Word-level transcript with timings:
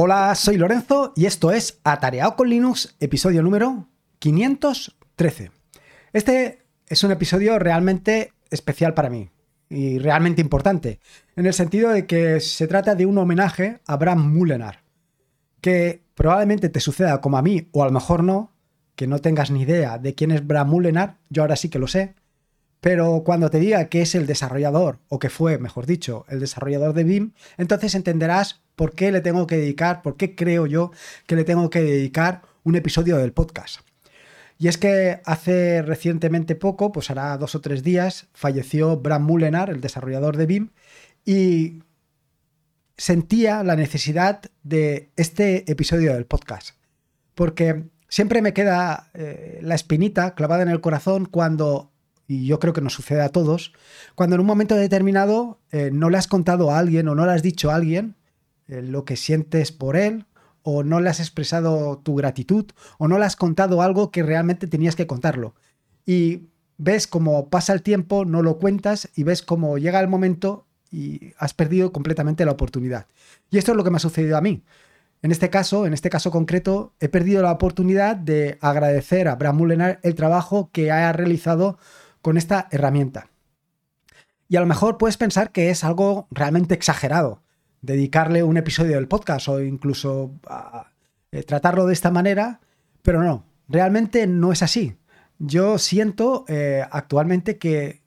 Hola, 0.00 0.32
soy 0.36 0.58
Lorenzo 0.58 1.12
y 1.16 1.26
esto 1.26 1.50
es 1.50 1.80
Atareado 1.82 2.36
con 2.36 2.48
Linux, 2.48 2.94
episodio 3.00 3.42
número 3.42 3.88
513. 4.20 5.50
Este 6.12 6.62
es 6.86 7.02
un 7.02 7.10
episodio 7.10 7.58
realmente 7.58 8.32
especial 8.48 8.94
para 8.94 9.10
mí 9.10 9.28
y 9.68 9.98
realmente 9.98 10.40
importante, 10.40 11.00
en 11.34 11.46
el 11.46 11.52
sentido 11.52 11.90
de 11.90 12.06
que 12.06 12.38
se 12.38 12.68
trata 12.68 12.94
de 12.94 13.06
un 13.06 13.18
homenaje 13.18 13.80
a 13.88 13.96
Bram 13.96 14.32
Mullenar, 14.32 14.84
que 15.60 16.04
probablemente 16.14 16.68
te 16.68 16.78
suceda 16.78 17.20
como 17.20 17.36
a 17.36 17.42
mí, 17.42 17.68
o 17.72 17.82
a 17.82 17.86
lo 17.86 17.92
mejor 17.92 18.22
no, 18.22 18.52
que 18.94 19.08
no 19.08 19.18
tengas 19.18 19.50
ni 19.50 19.62
idea 19.62 19.98
de 19.98 20.14
quién 20.14 20.30
es 20.30 20.46
Bram 20.46 20.68
Mullenar, 20.68 21.16
yo 21.28 21.42
ahora 21.42 21.56
sí 21.56 21.70
que 21.70 21.80
lo 21.80 21.88
sé, 21.88 22.14
pero 22.80 23.24
cuando 23.24 23.50
te 23.50 23.58
diga 23.58 23.88
que 23.88 24.02
es 24.02 24.14
el 24.14 24.28
desarrollador, 24.28 25.00
o 25.08 25.18
que 25.18 25.28
fue, 25.28 25.58
mejor 25.58 25.86
dicho, 25.86 26.24
el 26.28 26.38
desarrollador 26.38 26.94
de 26.94 27.02
BIM, 27.02 27.32
entonces 27.56 27.96
entenderás 27.96 28.62
por 28.78 28.94
qué 28.94 29.10
le 29.10 29.20
tengo 29.20 29.48
que 29.48 29.56
dedicar, 29.56 30.02
por 30.02 30.16
qué 30.16 30.36
creo 30.36 30.64
yo 30.66 30.92
que 31.26 31.34
le 31.34 31.42
tengo 31.42 31.68
que 31.68 31.82
dedicar 31.82 32.42
un 32.62 32.76
episodio 32.76 33.18
del 33.18 33.32
podcast. 33.32 33.80
Y 34.56 34.68
es 34.68 34.78
que 34.78 35.20
hace 35.24 35.82
recientemente 35.82 36.54
poco, 36.54 36.92
pues 36.92 37.10
hará 37.10 37.36
dos 37.38 37.56
o 37.56 37.60
tres 37.60 37.82
días, 37.82 38.28
falleció 38.32 38.96
Bram 38.96 39.24
Mullenar, 39.24 39.68
el 39.68 39.80
desarrollador 39.80 40.36
de 40.36 40.46
BIM, 40.46 40.70
y 41.24 41.82
sentía 42.96 43.64
la 43.64 43.74
necesidad 43.74 44.42
de 44.62 45.10
este 45.16 45.68
episodio 45.70 46.14
del 46.14 46.26
podcast. 46.26 46.76
Porque 47.34 47.82
siempre 48.08 48.42
me 48.42 48.52
queda 48.52 49.10
eh, 49.12 49.58
la 49.60 49.74
espinita 49.74 50.36
clavada 50.36 50.62
en 50.62 50.68
el 50.68 50.80
corazón 50.80 51.26
cuando 51.26 51.90
y 52.30 52.46
yo 52.46 52.60
creo 52.60 52.74
que 52.74 52.82
nos 52.82 52.92
sucede 52.92 53.22
a 53.22 53.30
todos, 53.30 53.72
cuando 54.14 54.36
en 54.36 54.40
un 54.40 54.46
momento 54.46 54.74
determinado 54.74 55.62
eh, 55.72 55.88
no 55.90 56.10
le 56.10 56.18
has 56.18 56.28
contado 56.28 56.70
a 56.70 56.78
alguien 56.78 57.08
o 57.08 57.14
no 57.14 57.24
le 57.24 57.32
has 57.32 57.42
dicho 57.42 57.70
a 57.70 57.74
alguien 57.74 58.17
lo 58.68 59.04
que 59.04 59.16
sientes 59.16 59.72
por 59.72 59.96
él, 59.96 60.26
o 60.62 60.82
no 60.82 61.00
le 61.00 61.08
has 61.08 61.20
expresado 61.20 61.98
tu 61.98 62.14
gratitud, 62.14 62.66
o 62.98 63.08
no 63.08 63.18
le 63.18 63.24
has 63.24 63.36
contado 63.36 63.82
algo 63.82 64.10
que 64.10 64.22
realmente 64.22 64.66
tenías 64.66 64.96
que 64.96 65.06
contarlo. 65.06 65.54
Y 66.04 66.48
ves 66.76 67.06
cómo 67.06 67.48
pasa 67.48 67.72
el 67.72 67.82
tiempo, 67.82 68.24
no 68.24 68.42
lo 68.42 68.58
cuentas 68.58 69.08
y 69.14 69.22
ves 69.22 69.42
cómo 69.42 69.78
llega 69.78 70.00
el 70.00 70.08
momento 70.08 70.66
y 70.90 71.32
has 71.38 71.54
perdido 71.54 71.92
completamente 71.92 72.44
la 72.44 72.52
oportunidad. 72.52 73.06
Y 73.50 73.58
esto 73.58 73.72
es 73.72 73.76
lo 73.76 73.84
que 73.84 73.90
me 73.90 73.96
ha 73.96 74.00
sucedido 74.00 74.36
a 74.36 74.40
mí. 74.40 74.62
En 75.22 75.32
este 75.32 75.50
caso, 75.50 75.86
en 75.86 75.94
este 75.94 76.10
caso 76.10 76.30
concreto, 76.30 76.94
he 77.00 77.08
perdido 77.08 77.42
la 77.42 77.50
oportunidad 77.50 78.14
de 78.16 78.58
agradecer 78.60 79.26
a 79.26 79.34
Bram 79.34 79.56
Mullenar 79.56 79.98
el 80.02 80.14
trabajo 80.14 80.70
que 80.72 80.92
ha 80.92 81.12
realizado 81.12 81.78
con 82.22 82.36
esta 82.36 82.68
herramienta. 82.70 83.30
Y 84.48 84.56
a 84.56 84.60
lo 84.60 84.66
mejor 84.66 84.96
puedes 84.96 85.16
pensar 85.16 85.50
que 85.50 85.70
es 85.70 85.82
algo 85.82 86.28
realmente 86.30 86.74
exagerado 86.74 87.42
dedicarle 87.80 88.42
un 88.42 88.56
episodio 88.56 88.96
del 88.96 89.08
podcast 89.08 89.48
o 89.48 89.62
incluso 89.62 90.32
eh, 91.32 91.42
tratarlo 91.42 91.86
de 91.86 91.92
esta 91.92 92.10
manera, 92.10 92.60
pero 93.02 93.22
no, 93.22 93.44
realmente 93.68 94.26
no 94.26 94.52
es 94.52 94.62
así. 94.62 94.96
Yo 95.38 95.78
siento 95.78 96.44
eh, 96.48 96.84
actualmente 96.90 97.58
que 97.58 98.02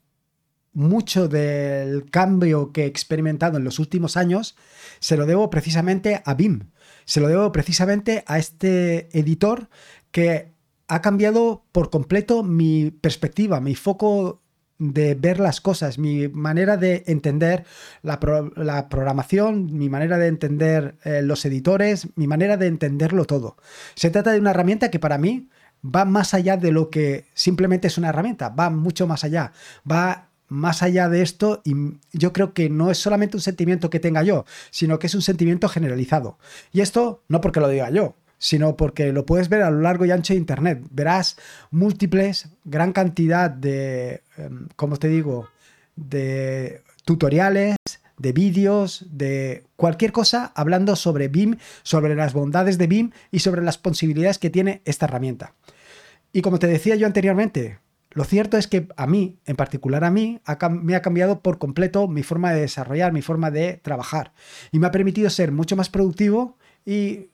mucho 0.73 1.27
del 1.27 2.09
cambio 2.09 2.71
que 2.71 2.83
he 2.83 2.87
experimentado 2.87 3.57
en 3.57 3.63
los 3.63 3.79
últimos 3.79 4.15
años 4.17 4.55
se 4.99 5.17
lo 5.17 5.25
debo 5.25 5.49
precisamente 5.49 6.21
a 6.25 6.33
BIM. 6.33 6.71
Se 7.05 7.19
lo 7.19 7.27
debo 7.27 7.51
precisamente 7.51 8.23
a 8.27 8.37
este 8.37 9.09
editor 9.17 9.69
que 10.11 10.51
ha 10.87 11.01
cambiado 11.01 11.63
por 11.71 11.89
completo 11.89 12.43
mi 12.43 12.91
perspectiva, 12.91 13.61
mi 13.61 13.75
foco 13.75 14.40
de 14.81 15.13
ver 15.13 15.39
las 15.39 15.61
cosas, 15.61 15.99
mi 15.99 16.27
manera 16.27 16.75
de 16.75 17.03
entender 17.05 17.65
la, 18.01 18.19
programación, 18.19 19.77
mi 19.77 19.89
manera 19.89 20.17
de 20.17 20.25
entender 20.25 20.95
eh, 21.03 21.21
los 21.21 21.45
editores, 21.45 22.07
mi 22.15 22.25
manera 22.25 22.57
de 22.57 22.65
entenderlo 22.65 23.25
todo. 23.25 23.57
Se 23.93 24.09
trata 24.09 24.31
de 24.31 24.39
una 24.39 24.49
herramienta 24.49 24.89
que 24.89 24.97
para 24.97 25.19
mí 25.19 25.49
va 25.85 26.03
más 26.05 26.33
allá 26.33 26.57
de 26.57 26.71
lo 26.71 26.89
que 26.89 27.25
simplemente 27.35 27.87
es 27.87 27.99
una 27.99 28.09
herramienta, 28.09 28.49
va 28.49 28.71
mucho 28.71 29.05
más 29.05 29.23
allá, 29.23 29.53
va 29.89 30.29
más 30.47 30.81
allá 30.81 31.09
de 31.09 31.21
esto 31.21 31.61
y 31.63 31.75
yo 32.11 32.33
creo 32.33 32.53
que 32.53 32.69
no 32.71 32.89
es 32.89 32.97
solamente 32.97 33.37
un 33.37 33.41
sentimiento 33.41 33.91
que 33.91 33.99
tenga 33.99 34.23
yo, 34.23 34.45
sino 34.71 34.97
que 34.97 35.07
es 35.07 35.13
un 35.13 35.21
sentimiento 35.21 35.69
generalizado. 35.69 36.39
Y 36.71 36.81
esto 36.81 37.23
no 37.27 37.39
porque 37.39 37.59
lo 37.59 37.69
diga 37.69 37.91
yo, 37.91 38.15
sino 38.41 38.75
porque 38.75 39.13
lo 39.13 39.23
puedes 39.23 39.49
ver 39.49 39.61
a 39.61 39.69
lo 39.69 39.81
largo 39.81 40.03
y 40.03 40.09
ancho 40.09 40.33
de 40.33 40.39
Internet. 40.39 40.81
Verás 40.89 41.37
múltiples, 41.69 42.49
gran 42.63 42.91
cantidad 42.91 43.51
de, 43.51 44.23
em, 44.35 44.67
como 44.75 44.97
te 44.97 45.09
digo, 45.09 45.47
de 45.95 46.81
tutoriales, 47.05 47.75
de 48.17 48.31
vídeos, 48.31 49.05
de 49.11 49.63
cualquier 49.75 50.11
cosa 50.11 50.51
hablando 50.55 50.95
sobre 50.95 51.27
BIM, 51.27 51.57
sobre 51.83 52.15
las 52.15 52.33
bondades 52.33 52.79
de 52.79 52.87
BIM 52.87 53.11
y 53.29 53.39
sobre 53.39 53.61
las 53.61 53.77
posibilidades 53.77 54.39
que 54.39 54.49
tiene 54.49 54.81
esta 54.85 55.05
herramienta. 55.05 55.53
Y 56.33 56.41
como 56.41 56.57
te 56.57 56.65
decía 56.65 56.95
yo 56.95 57.05
anteriormente, 57.05 57.77
lo 58.09 58.23
cierto 58.23 58.57
es 58.57 58.65
que 58.65 58.87
a 58.97 59.05
mí, 59.05 59.37
en 59.45 59.55
particular 59.55 60.03
a 60.03 60.09
mí, 60.09 60.41
me 60.81 60.95
ha 60.95 61.01
cambiado 61.03 61.41
por 61.41 61.59
completo 61.59 62.07
mi 62.07 62.23
forma 62.23 62.53
de 62.53 62.61
desarrollar, 62.61 63.13
mi 63.13 63.21
forma 63.21 63.51
de 63.51 63.79
trabajar. 63.83 64.33
Y 64.71 64.79
me 64.79 64.87
ha 64.87 64.91
permitido 64.91 65.29
ser 65.29 65.51
mucho 65.51 65.75
más 65.75 65.89
productivo 65.89 66.57
y 66.85 67.29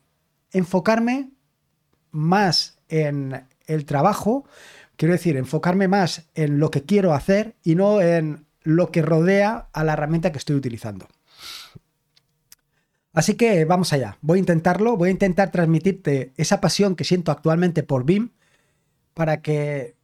enfocarme 0.52 1.30
más 2.10 2.78
en 2.88 3.46
el 3.66 3.84
trabajo, 3.84 4.44
quiero 4.96 5.12
decir, 5.12 5.36
enfocarme 5.36 5.88
más 5.88 6.28
en 6.34 6.58
lo 6.58 6.70
que 6.70 6.84
quiero 6.84 7.12
hacer 7.12 7.56
y 7.62 7.74
no 7.74 8.00
en 8.00 8.46
lo 8.62 8.90
que 8.90 9.02
rodea 9.02 9.68
a 9.72 9.84
la 9.84 9.92
herramienta 9.92 10.32
que 10.32 10.38
estoy 10.38 10.56
utilizando. 10.56 11.08
Así 13.12 13.34
que 13.34 13.64
vamos 13.64 13.92
allá, 13.92 14.18
voy 14.20 14.38
a 14.38 14.40
intentarlo, 14.40 14.96
voy 14.96 15.08
a 15.08 15.12
intentar 15.12 15.50
transmitirte 15.50 16.32
esa 16.36 16.60
pasión 16.60 16.94
que 16.94 17.04
siento 17.04 17.32
actualmente 17.32 17.82
por 17.82 18.04
BIM 18.04 18.30
para 19.14 19.42
que 19.42 19.96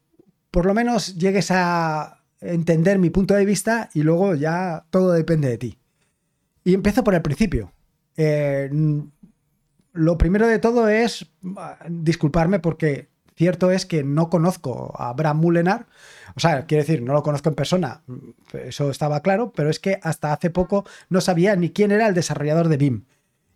por 0.51 0.67
lo 0.67 0.75
menos 0.75 1.17
llegues 1.17 1.51
a 1.51 2.25
entender 2.41 2.99
mi 2.99 3.11
punto 3.11 3.35
de 3.35 3.45
vista 3.45 3.91
y 3.95 4.03
luego 4.03 4.35
ya 4.35 4.87
todo 4.91 5.13
depende 5.13 5.49
de 5.49 5.59
ti. 5.59 5.79
Y 6.65 6.75
empiezo 6.75 7.05
por 7.05 7.15
el 7.15 7.23
principio. 7.23 7.73
Eh, 8.17 8.71
lo 9.95 10.19
primero 10.19 10.47
de 10.47 10.59
todo 10.59 10.89
es 10.89 11.27
ah, 11.57 11.79
disculparme 11.89 12.59
porque 12.59 13.09
cierto 13.37 13.71
es 13.71 13.87
que 13.87 14.05
no 14.05 14.29
conozco 14.29 14.93
a 14.99 15.13
Bram 15.13 15.39
Mullenar. 15.39 15.87
O 16.37 16.41
sea, 16.41 16.67
quiero 16.67 16.83
decir, 16.83 17.01
no 17.01 17.15
lo 17.15 17.23
conozco 17.23 17.49
en 17.49 17.55
persona, 17.55 18.03
eso 18.53 18.91
estaba 18.91 19.21
claro, 19.21 19.53
pero 19.55 19.71
es 19.71 19.79
que 19.79 19.99
hasta 20.03 20.33
hace 20.33 20.51
poco 20.51 20.85
no 21.09 21.21
sabía 21.21 21.57
ni 21.57 21.71
quién 21.71 21.93
era 21.93 22.09
el 22.09 22.15
desarrollador 22.15 22.69
de 22.69 22.77
BIM. 22.77 23.05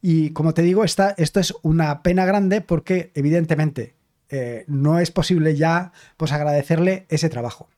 Y 0.01 0.31
como 0.31 0.55
te 0.55 0.63
digo, 0.63 0.85
esta, 0.85 1.15
esto 1.19 1.41
es 1.41 1.53
una 1.63 2.03
pena 2.03 2.25
grande 2.25 2.61
porque 2.61 3.11
evidentemente 3.15 3.95
eh, 4.31 4.65
no 4.69 5.01
es 5.01 5.11
posible 5.11 5.57
ya 5.57 5.93
pues, 6.17 6.31
agradecerle 6.31 7.07
ese 7.09 7.29
trabajo. 7.29 7.69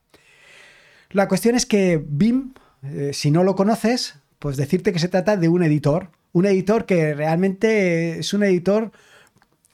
La 1.09 1.27
cuestión 1.27 1.55
es 1.55 1.65
que 1.65 2.03
BIM, 2.07 2.53
eh, 2.83 3.11
si 3.13 3.31
no 3.31 3.43
lo 3.43 3.55
conoces, 3.55 4.15
pues 4.37 4.55
decirte 4.55 4.93
que 4.93 4.99
se 4.99 5.07
trata 5.07 5.35
de 5.35 5.49
un 5.49 5.63
editor 5.63 6.09
un 6.33 6.45
editor 6.45 6.85
que 6.85 7.13
realmente 7.13 8.19
es 8.19 8.33
un 8.33 8.43
editor 8.43 8.91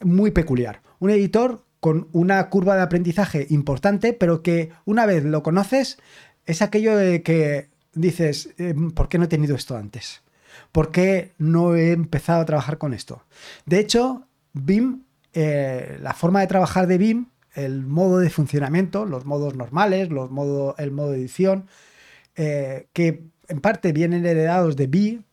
muy 0.01 0.31
peculiar. 0.31 0.81
Un 0.99 1.09
editor 1.09 1.63
con 1.79 2.07
una 2.11 2.49
curva 2.49 2.75
de 2.75 2.81
aprendizaje 2.81 3.47
importante, 3.49 4.13
pero 4.13 4.41
que 4.41 4.71
una 4.85 5.05
vez 5.05 5.23
lo 5.23 5.43
conoces, 5.43 5.97
es 6.45 6.61
aquello 6.61 6.95
de 6.95 7.21
que 7.21 7.69
dices, 7.93 8.53
em, 8.57 8.91
¿por 8.91 9.09
qué 9.09 9.17
no 9.17 9.25
he 9.25 9.27
tenido 9.27 9.55
esto 9.55 9.75
antes? 9.75 10.21
¿Por 10.71 10.91
qué 10.91 11.33
no 11.37 11.75
he 11.75 11.91
empezado 11.91 12.41
a 12.41 12.45
trabajar 12.45 12.77
con 12.77 12.93
esto? 12.93 13.23
De 13.65 13.79
hecho, 13.79 14.27
BIM, 14.53 15.03
eh, 15.33 15.97
la 16.01 16.13
forma 16.13 16.41
de 16.41 16.47
trabajar 16.47 16.87
de 16.87 16.97
BIM, 16.97 17.27
el 17.53 17.85
modo 17.85 18.19
de 18.19 18.29
funcionamiento, 18.29 19.05
los 19.05 19.25
modos 19.25 19.55
normales, 19.55 20.09
los 20.09 20.31
modo, 20.31 20.75
el 20.77 20.91
modo 20.91 21.11
de 21.11 21.17
edición, 21.19 21.67
eh, 22.35 22.87
que 22.93 23.23
en 23.47 23.61
parte 23.61 23.93
vienen 23.93 24.25
heredados 24.25 24.75
de 24.75 24.87
BIM, 24.87 25.23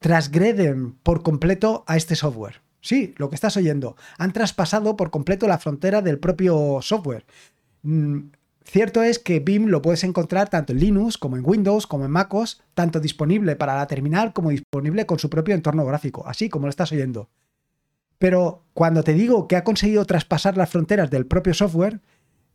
transgreden 0.00 0.92
por 1.02 1.22
completo 1.22 1.84
a 1.86 1.96
este 1.96 2.16
software. 2.16 2.62
Sí, 2.80 3.14
lo 3.18 3.28
que 3.28 3.34
estás 3.34 3.56
oyendo. 3.56 3.96
Han 4.18 4.32
traspasado 4.32 4.96
por 4.96 5.10
completo 5.10 5.46
la 5.46 5.58
frontera 5.58 6.00
del 6.02 6.18
propio 6.18 6.78
software. 6.80 7.26
Mm, 7.82 8.30
cierto 8.64 9.02
es 9.02 9.18
que 9.18 9.40
BIM 9.40 9.66
lo 9.66 9.82
puedes 9.82 10.02
encontrar 10.02 10.48
tanto 10.48 10.72
en 10.72 10.80
Linux 10.80 11.18
como 11.18 11.36
en 11.36 11.42
Windows 11.46 11.86
como 11.86 12.06
en 12.06 12.10
MacOS, 12.10 12.62
tanto 12.74 12.98
disponible 12.98 13.54
para 13.56 13.76
la 13.76 13.86
terminal 13.86 14.32
como 14.32 14.50
disponible 14.50 15.06
con 15.06 15.18
su 15.18 15.28
propio 15.28 15.54
entorno 15.54 15.84
gráfico, 15.84 16.26
así 16.26 16.48
como 16.48 16.66
lo 16.66 16.70
estás 16.70 16.90
oyendo. 16.92 17.28
Pero 18.18 18.64
cuando 18.72 19.02
te 19.02 19.12
digo 19.12 19.48
que 19.48 19.56
ha 19.56 19.64
conseguido 19.64 20.04
traspasar 20.06 20.56
las 20.56 20.70
fronteras 20.70 21.10
del 21.10 21.26
propio 21.26 21.52
software, 21.52 22.00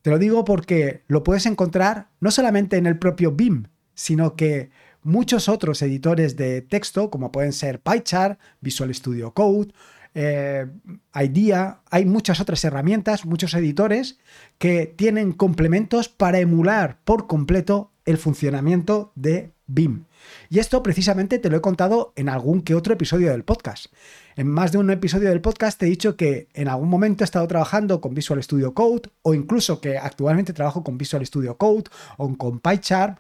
te 0.02 0.10
lo 0.10 0.18
digo 0.18 0.46
porque 0.46 1.04
lo 1.08 1.24
puedes 1.24 1.46
encontrar 1.46 2.10
no 2.20 2.32
solamente 2.32 2.78
en 2.78 2.88
el 2.88 2.98
propio 2.98 3.32
BIM, 3.32 3.68
sino 3.94 4.36
que 4.36 4.70
muchos 5.06 5.48
otros 5.48 5.82
editores 5.82 6.36
de 6.36 6.62
texto, 6.62 7.10
como 7.10 7.32
pueden 7.32 7.54
ser 7.54 7.80
PyChart, 7.80 8.40
Visual 8.60 8.94
Studio 8.94 9.34
Code, 9.34 9.72
eh, 10.16 10.66
IDEA, 11.14 11.82
hay 11.92 12.06
muchas 12.06 12.40
otras 12.40 12.64
herramientas, 12.64 13.26
muchos 13.26 13.54
editores 13.54 14.18
que 14.58 14.88
tienen 14.96 15.34
complementos 15.34 16.10
para 16.10 16.40
emular 16.40 17.00
por 17.04 17.28
completo 17.28 17.92
el 18.06 18.18
funcionamiento 18.18 19.12
de 19.16 19.52
BIM. 19.68 20.06
Y 20.50 20.60
esto 20.60 20.82
precisamente 20.82 21.38
te 21.38 21.50
lo 21.50 21.58
he 21.58 21.62
contado 21.62 22.14
en 22.16 22.30
algún 22.30 22.62
que 22.62 22.76
otro 22.76 22.94
episodio 22.94 23.32
del 23.32 23.44
podcast. 23.44 23.88
En 24.36 24.48
más 24.48 24.72
de 24.72 24.78
un 24.78 24.90
episodio 24.90 25.30
del 25.30 25.42
podcast 25.42 25.80
te 25.80 25.86
he 25.86 25.90
dicho 25.90 26.16
que 26.16 26.48
en 26.54 26.68
algún 26.68 26.90
momento 26.90 27.24
he 27.24 27.26
estado 27.26 27.48
trabajando 27.48 28.02
con 28.02 28.14
Visual 28.14 28.42
Studio 28.42 28.74
Code 28.74 29.10
o 29.22 29.34
incluso 29.34 29.82
que 29.82 29.98
actualmente 29.98 30.54
trabajo 30.54 30.84
con 30.84 30.98
Visual 30.98 31.26
Studio 31.26 31.58
Code 31.58 31.86
o 32.18 32.36
con 32.38 32.60
PyCharm. 32.60 33.18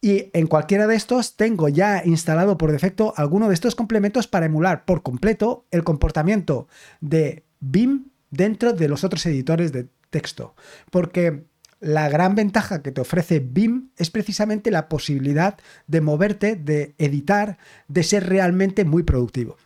Y 0.00 0.30
en 0.32 0.46
cualquiera 0.46 0.86
de 0.86 0.94
estos 0.94 1.36
tengo 1.36 1.68
ya 1.68 2.02
instalado 2.04 2.56
por 2.56 2.70
defecto 2.70 3.14
alguno 3.16 3.48
de 3.48 3.54
estos 3.54 3.74
complementos 3.74 4.28
para 4.28 4.46
emular 4.46 4.84
por 4.84 5.02
completo 5.02 5.66
el 5.70 5.82
comportamiento 5.82 6.68
de 7.00 7.44
BIM 7.60 8.10
dentro 8.30 8.72
de 8.72 8.88
los 8.88 9.02
otros 9.02 9.26
editores 9.26 9.72
de 9.72 9.88
texto. 10.10 10.54
Porque 10.90 11.46
la 11.80 12.08
gran 12.08 12.34
ventaja 12.34 12.82
que 12.82 12.92
te 12.92 13.00
ofrece 13.00 13.40
BIM 13.40 13.90
es 13.96 14.10
precisamente 14.10 14.70
la 14.70 14.88
posibilidad 14.88 15.58
de 15.86 16.00
moverte, 16.00 16.56
de 16.56 16.94
editar, 16.98 17.58
de 17.88 18.02
ser 18.02 18.28
realmente 18.28 18.84
muy 18.84 19.02
productivo. 19.02 19.56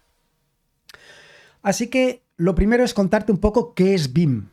Así 1.62 1.88
que 1.88 2.22
lo 2.36 2.54
primero 2.54 2.84
es 2.84 2.94
contarte 2.94 3.32
un 3.32 3.38
poco 3.38 3.74
qué 3.74 3.94
es 3.94 4.12
BIM. 4.12 4.48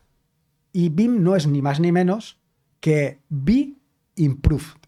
Y 0.72 0.90
BIM 0.90 1.22
no 1.22 1.36
es 1.36 1.46
ni 1.46 1.62
más 1.62 1.80
ni 1.80 1.90
menos 1.90 2.38
que 2.80 3.18
Be 3.28 3.74
Improved, 4.16 4.79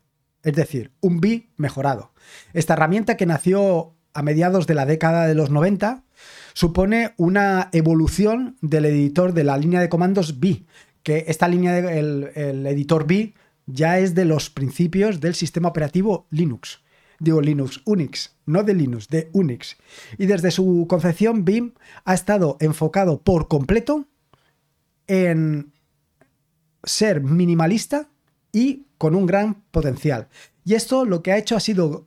es 0.42 0.54
decir, 0.54 0.92
un 1.00 1.20
BI 1.20 1.50
mejorado. 1.56 2.12
Esta 2.52 2.74
herramienta 2.74 3.16
que 3.16 3.26
nació 3.26 3.94
a 4.14 4.22
mediados 4.22 4.66
de 4.66 4.74
la 4.74 4.86
década 4.86 5.26
de 5.26 5.34
los 5.34 5.50
90 5.50 6.04
supone 6.52 7.14
una 7.16 7.70
evolución 7.72 8.56
del 8.60 8.84
editor 8.84 9.32
de 9.32 9.44
la 9.44 9.56
línea 9.56 9.80
de 9.80 9.88
comandos 9.88 10.40
BI, 10.40 10.66
que 11.02 11.24
esta 11.28 11.48
línea 11.48 11.72
del 11.72 12.30
el 12.34 12.66
editor 12.66 13.06
B 13.06 13.34
ya 13.66 13.98
es 13.98 14.14
de 14.14 14.24
los 14.24 14.50
principios 14.50 15.20
del 15.20 15.34
sistema 15.34 15.68
operativo 15.68 16.26
Linux. 16.30 16.80
Digo 17.18 17.40
Linux, 17.40 17.80
Unix, 17.84 18.36
no 18.46 18.64
de 18.64 18.74
Linux, 18.74 19.08
de 19.08 19.30
Unix. 19.32 19.76
Y 20.18 20.26
desde 20.26 20.50
su 20.50 20.86
concepción, 20.88 21.44
BIM 21.44 21.74
ha 22.04 22.14
estado 22.14 22.56
enfocado 22.58 23.22
por 23.22 23.46
completo 23.46 24.08
en 25.06 25.72
ser 26.82 27.22
minimalista 27.22 28.08
y 28.52 28.84
con 28.98 29.14
un 29.14 29.26
gran 29.26 29.62
potencial. 29.70 30.28
Y 30.64 30.74
esto 30.74 31.04
lo 31.04 31.22
que 31.22 31.32
ha 31.32 31.38
hecho 31.38 31.56
ha 31.56 31.60
sido 31.60 32.06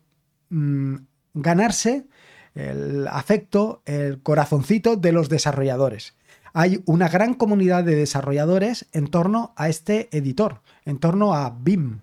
mm, 0.49 0.95
ganarse 1.33 2.05
el 2.53 3.07
afecto, 3.07 3.81
el 3.85 4.21
corazoncito 4.21 4.95
de 4.95 5.11
los 5.11 5.27
desarrolladores 5.27 6.15
hay 6.57 6.81
una 6.85 7.09
gran 7.09 7.33
comunidad 7.33 7.83
de 7.83 7.95
desarrolladores 7.95 8.85
en 8.93 9.07
torno 9.07 9.53
a 9.57 9.67
este 9.67 10.07
editor, 10.17 10.61
en 10.85 10.99
torno 10.99 11.33
a 11.33 11.49
BIM. 11.49 11.99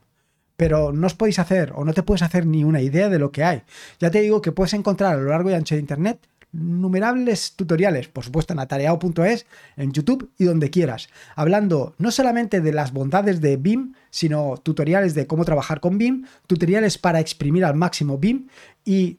Pero 0.59 0.93
no 0.93 1.07
os 1.07 1.15
podéis 1.15 1.39
hacer 1.39 1.73
o 1.75 1.87
no 1.87 1.95
te 1.95 2.03
puedes 2.03 2.21
hacer 2.21 2.45
ni 2.45 2.63
una 2.63 2.83
idea 2.83 3.09
de 3.09 3.19
lo 3.19 3.33
que 3.33 3.45
hay. 3.45 3.63
Ya 3.99 4.11
te 4.11 4.21
digo 4.21 4.43
que 4.43 4.53
puedes 4.53 4.75
encontrar 4.75 5.15
a 5.15 5.17
lo 5.17 5.31
largo 5.31 5.51
y 5.51 5.55
ancho 5.55 5.75
de 5.75 5.81
Internet 5.81 6.29
innumerables 6.53 7.55
tutoriales, 7.57 8.09
por 8.09 8.25
supuesto 8.25 8.53
en 8.53 8.59
atareado.es, 8.59 9.47
en 9.77 9.93
YouTube 9.93 10.31
y 10.39 10.45
donde 10.45 10.71
quieras, 10.71 11.09
hablando 11.35 11.95
no 11.99 12.11
solamente 12.11 12.61
de 12.61 12.73
las 12.73 12.93
bondades 12.93 13.41
de 13.41 13.57
BIM, 13.57 13.95
sino 14.11 14.57
tutoriales 14.63 15.15
de 15.15 15.27
cómo 15.27 15.45
trabajar 15.45 15.81
con 15.81 15.99
BIM, 15.99 16.27
tutoriales 16.47 16.99
para 16.99 17.21
exprimir 17.21 17.65
al 17.65 17.75
máximo 17.75 18.19
BIM 18.19 18.49
y 18.85 19.19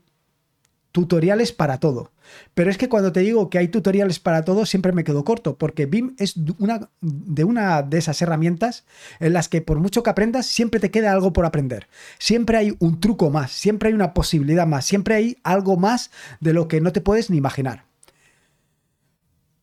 tutoriales 0.93 1.51
para 1.51 1.79
todo. 1.79 2.11
Pero 2.53 2.69
es 2.69 2.77
que 2.77 2.87
cuando 2.87 3.11
te 3.11 3.19
digo 3.19 3.49
que 3.49 3.57
hay 3.57 3.67
tutoriales 3.67 4.19
para 4.19 4.45
todo, 4.45 4.65
siempre 4.65 4.93
me 4.93 5.03
quedo 5.03 5.25
corto, 5.25 5.57
porque 5.57 5.87
BIM 5.87 6.15
es 6.17 6.35
una, 6.59 6.89
de 7.01 7.43
una 7.43 7.81
de 7.81 7.97
esas 7.97 8.21
herramientas 8.21 8.85
en 9.19 9.33
las 9.33 9.49
que 9.49 9.61
por 9.61 9.79
mucho 9.79 10.03
que 10.03 10.11
aprendas, 10.11 10.45
siempre 10.45 10.79
te 10.79 10.91
queda 10.91 11.11
algo 11.11 11.33
por 11.33 11.45
aprender. 11.45 11.87
Siempre 12.19 12.57
hay 12.57 12.77
un 12.79 13.01
truco 13.01 13.31
más, 13.31 13.51
siempre 13.51 13.89
hay 13.89 13.95
una 13.95 14.13
posibilidad 14.13 14.67
más, 14.67 14.85
siempre 14.85 15.15
hay 15.15 15.37
algo 15.43 15.75
más 15.77 16.11
de 16.39 16.53
lo 16.53 16.67
que 16.67 16.79
no 16.79 16.93
te 16.93 17.01
puedes 17.01 17.29
ni 17.29 17.37
imaginar. 17.37 17.85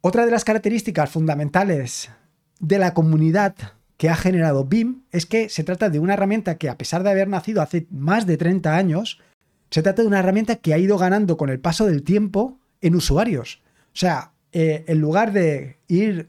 Otra 0.00 0.24
de 0.24 0.32
las 0.32 0.44
características 0.44 1.10
fundamentales 1.10 2.10
de 2.58 2.78
la 2.78 2.92
comunidad 2.92 3.54
que 3.96 4.08
ha 4.08 4.16
generado 4.16 4.64
BIM 4.64 5.02
es 5.12 5.26
que 5.26 5.48
se 5.48 5.62
trata 5.62 5.90
de 5.90 6.00
una 6.00 6.14
herramienta 6.14 6.58
que 6.58 6.68
a 6.68 6.76
pesar 6.76 7.04
de 7.04 7.10
haber 7.10 7.28
nacido 7.28 7.62
hace 7.62 7.86
más 7.90 8.26
de 8.26 8.36
30 8.36 8.74
años, 8.74 9.20
se 9.70 9.82
trata 9.82 10.02
de 10.02 10.08
una 10.08 10.18
herramienta 10.18 10.56
que 10.56 10.74
ha 10.74 10.78
ido 10.78 10.98
ganando 10.98 11.36
con 11.36 11.48
el 11.48 11.60
paso 11.60 11.86
del 11.86 12.02
tiempo 12.02 12.58
en 12.80 12.94
usuarios. 12.94 13.62
O 13.86 13.96
sea, 13.96 14.32
eh, 14.52 14.84
en 14.88 15.00
lugar 15.00 15.32
de 15.32 15.78
ir 15.86 16.28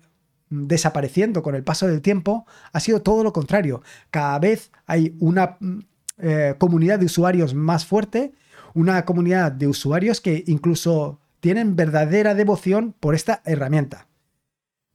desapareciendo 0.49 1.41
con 1.41 1.55
el 1.55 1.63
paso 1.63 1.88
del 1.88 2.01
tiempo, 2.01 2.45
ha 2.71 2.79
sido 2.79 3.01
todo 3.01 3.23
lo 3.23 3.33
contrario. 3.33 3.81
Cada 4.11 4.38
vez 4.38 4.71
hay 4.85 5.15
una 5.19 5.57
mm, 5.59 5.79
eh, 6.19 6.55
comunidad 6.57 6.99
de 6.99 7.05
usuarios 7.05 7.53
más 7.53 7.85
fuerte, 7.85 8.33
una 8.73 9.05
comunidad 9.05 9.51
de 9.51 9.67
usuarios 9.67 10.21
que 10.21 10.43
incluso 10.47 11.19
tienen 11.39 11.75
verdadera 11.75 12.35
devoción 12.35 12.93
por 12.99 13.15
esta 13.15 13.41
herramienta. 13.45 14.07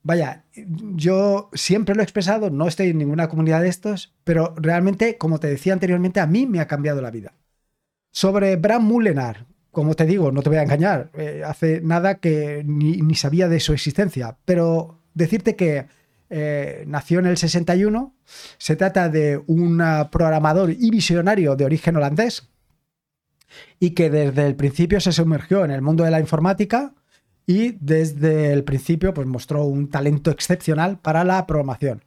Vaya, 0.03 0.45
yo 0.55 1.51
siempre 1.53 1.97
lo 1.97 2.01
he 2.01 2.05
expresado, 2.05 2.49
no 2.51 2.69
estoy 2.69 2.91
en 2.91 2.99
ninguna 2.99 3.29
comunidad 3.29 3.63
de 3.63 3.69
estos, 3.69 4.15
pero 4.23 4.55
realmente, 4.57 5.19
como 5.19 5.41
te 5.41 5.49
decía 5.49 5.73
anteriormente, 5.73 6.21
a 6.21 6.29
mí 6.29 6.47
me 6.47 6.61
ha 6.61 6.69
cambiado 6.69 7.03
la 7.03 7.11
vida. 7.11 7.33
Sobre 8.17 8.57
Bram 8.57 8.83
Mullenar, 8.83 9.45
como 9.71 9.93
te 9.93 10.07
digo, 10.07 10.33
no 10.33 10.41
te 10.41 10.49
voy 10.49 10.57
a 10.57 10.63
engañar, 10.63 11.11
eh, 11.13 11.43
hace 11.45 11.83
nada 11.83 12.15
que 12.15 12.63
ni, 12.65 13.15
sabía 13.15 13.47
de 13.47 13.61
su 13.61 13.75
existencia, 13.75 14.39
pero 14.47 15.03
decirte 15.13 15.55
que 15.55 15.85
eh, 16.31 16.85
nació 16.87 17.19
en 17.19 17.27
el 17.27 17.37
61, 17.37 18.17
se 18.57 18.75
trata 18.75 19.11
de 19.11 19.43
un 19.47 19.83
programador 20.11 20.71
y 20.71 20.89
visionario 20.89 21.57
de 21.57 21.67
origen 21.67 21.97
holandés 21.97 22.49
y 23.79 23.91
que 23.91 24.09
desde 24.09 24.47
el 24.47 24.57
principio 24.57 24.99
se 24.99 25.13
sumergió 25.13 25.67
en 25.67 25.73
el 25.73 25.83
mundo 25.83 26.03
de 26.03 26.11
la 26.11 26.21
informática 26.21 26.95
y 27.47 27.73
desde 27.81 28.55
el 28.55 28.65
principio 28.65 29.13
pues, 29.13 29.27
mostró 29.27 29.67
un 29.67 29.91
talento 29.91 30.31
excepcional 30.31 30.99
para 31.01 31.23
la 31.23 31.47
programación. 31.47 32.06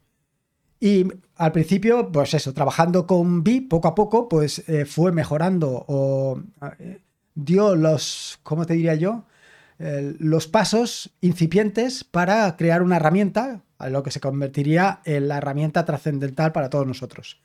Y 0.80 1.06
al 1.36 1.52
principio, 1.52 2.12
pues 2.12 2.34
eso, 2.34 2.54
trabajando 2.54 3.06
con 3.06 3.44
Vi, 3.44 3.62
poco 3.62 3.88
a 3.88 3.96
poco, 3.96 4.30
pues 4.30 4.68
eh, 4.70 4.86
fue 4.86 5.12
mejorando 5.12 5.86
o 5.88 6.42
eh, 6.80 7.02
dio 7.36 7.76
los, 7.76 8.40
¿cómo 8.44 8.66
te 8.66 8.74
diría 8.74 8.96
yo? 8.96 9.26
los 9.82 10.46
pasos 10.50 11.12
incipientes 11.22 12.04
para 12.04 12.58
crear 12.58 12.82
una 12.82 12.98
herramienta, 12.98 13.62
a 13.78 13.90
lo 13.90 14.04
que 14.04 14.12
se 14.12 14.20
convertiría 14.20 15.00
en 15.06 15.30
la 15.30 15.38
herramienta 15.38 15.86
trascendental 15.86 16.52
para 16.52 16.70
todos 16.70 16.86
nosotros. 16.86 17.40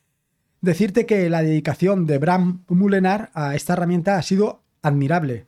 Decirte 0.60 1.06
que 1.06 1.30
la 1.30 1.42
dedicación 1.42 2.06
de 2.06 2.18
Bram 2.18 2.64
Mulenar 2.68 3.30
a 3.34 3.54
esta 3.54 3.74
herramienta 3.74 4.16
ha 4.16 4.22
sido 4.22 4.62
admirable. 4.82 5.46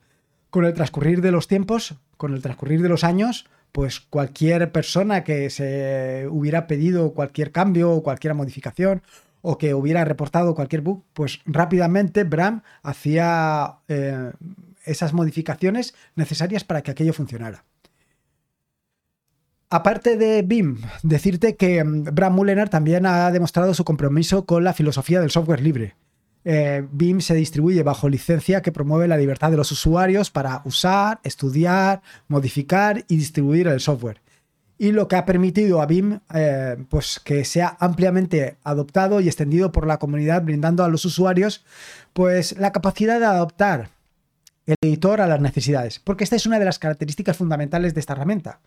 Con 0.50 0.64
el 0.64 0.75
transcurrir 0.75 1.22
de 1.22 1.32
los 1.32 1.49
tiempos, 1.49 1.94
con 2.16 2.34
el 2.34 2.42
transcurrir 2.42 2.82
de 2.82 2.88
los 2.88 3.02
años, 3.02 3.46
pues 3.76 4.00
cualquier 4.00 4.73
persona 4.73 5.23
que 5.23 5.50
se 5.50 6.26
hubiera 6.30 6.66
pedido 6.66 7.12
cualquier 7.12 7.52
cambio 7.52 7.92
o 7.92 8.02
cualquier 8.02 8.33
modificación 8.33 9.02
o 9.42 9.59
que 9.59 9.75
hubiera 9.75 10.02
reportado 10.06 10.54
cualquier 10.54 10.80
bug, 10.80 11.04
pues 11.12 11.40
rápidamente 11.45 12.25
Bram 12.25 12.62
hacía 12.83 13.80
eh, 13.88 14.33
esas 14.87 15.12
modificaciones 15.12 15.95
necesarias 16.14 16.64
para 16.64 16.80
que 16.80 16.92
aquello 16.92 17.12
funcionara. 17.12 17.66
Aparte 19.68 20.16
de 20.16 20.40
BIM, 20.40 20.80
decirte 21.02 21.56
que 21.56 21.85
mm, 21.85 22.04
Bram 22.14 22.33
Mullener 22.33 22.71
también 22.71 23.04
ha 23.04 23.30
demostrado 23.30 23.75
su 23.75 23.85
compromiso 23.85 24.47
con 24.47 24.64
la 24.64 24.73
filosofía 24.73 25.21
del 25.21 25.30
software 25.30 25.61
libre. 25.61 25.97
Eh, 26.48 26.86
BIM 26.92 27.20
se 27.20 27.34
distribuye 27.34 27.82
bajo 27.82 28.08
licencia 28.08 28.62
que 28.62 28.70
promueve 28.70 29.08
la 29.08 29.16
libertad 29.16 29.50
de 29.50 29.56
los 29.56 29.72
usuarios 29.72 30.30
para 30.30 30.62
usar, 30.64 31.18
estudiar, 31.24 32.02
modificar 32.28 33.04
y 33.08 33.16
distribuir 33.16 33.66
el 33.66 33.80
software. 33.80 34.20
Y 34.78 34.92
lo 34.92 35.08
que 35.08 35.16
ha 35.16 35.26
permitido 35.26 35.82
a 35.82 35.86
BIM 35.86 36.20
eh, 36.32 36.76
pues 36.88 37.18
que 37.18 37.44
sea 37.44 37.76
ampliamente 37.80 38.58
adoptado 38.62 39.20
y 39.20 39.26
extendido 39.26 39.72
por 39.72 39.88
la 39.88 39.98
comunidad, 39.98 40.44
brindando 40.44 40.84
a 40.84 40.88
los 40.88 41.04
usuarios 41.04 41.64
pues, 42.12 42.56
la 42.56 42.70
capacidad 42.70 43.18
de 43.18 43.26
adoptar 43.26 43.90
el 44.66 44.76
editor 44.82 45.20
a 45.20 45.26
las 45.26 45.40
necesidades. 45.40 45.98
Porque 45.98 46.22
esta 46.22 46.36
es 46.36 46.46
una 46.46 46.60
de 46.60 46.64
las 46.64 46.78
características 46.78 47.36
fundamentales 47.36 47.92
de 47.92 47.98
esta 47.98 48.12
herramienta. 48.12 48.60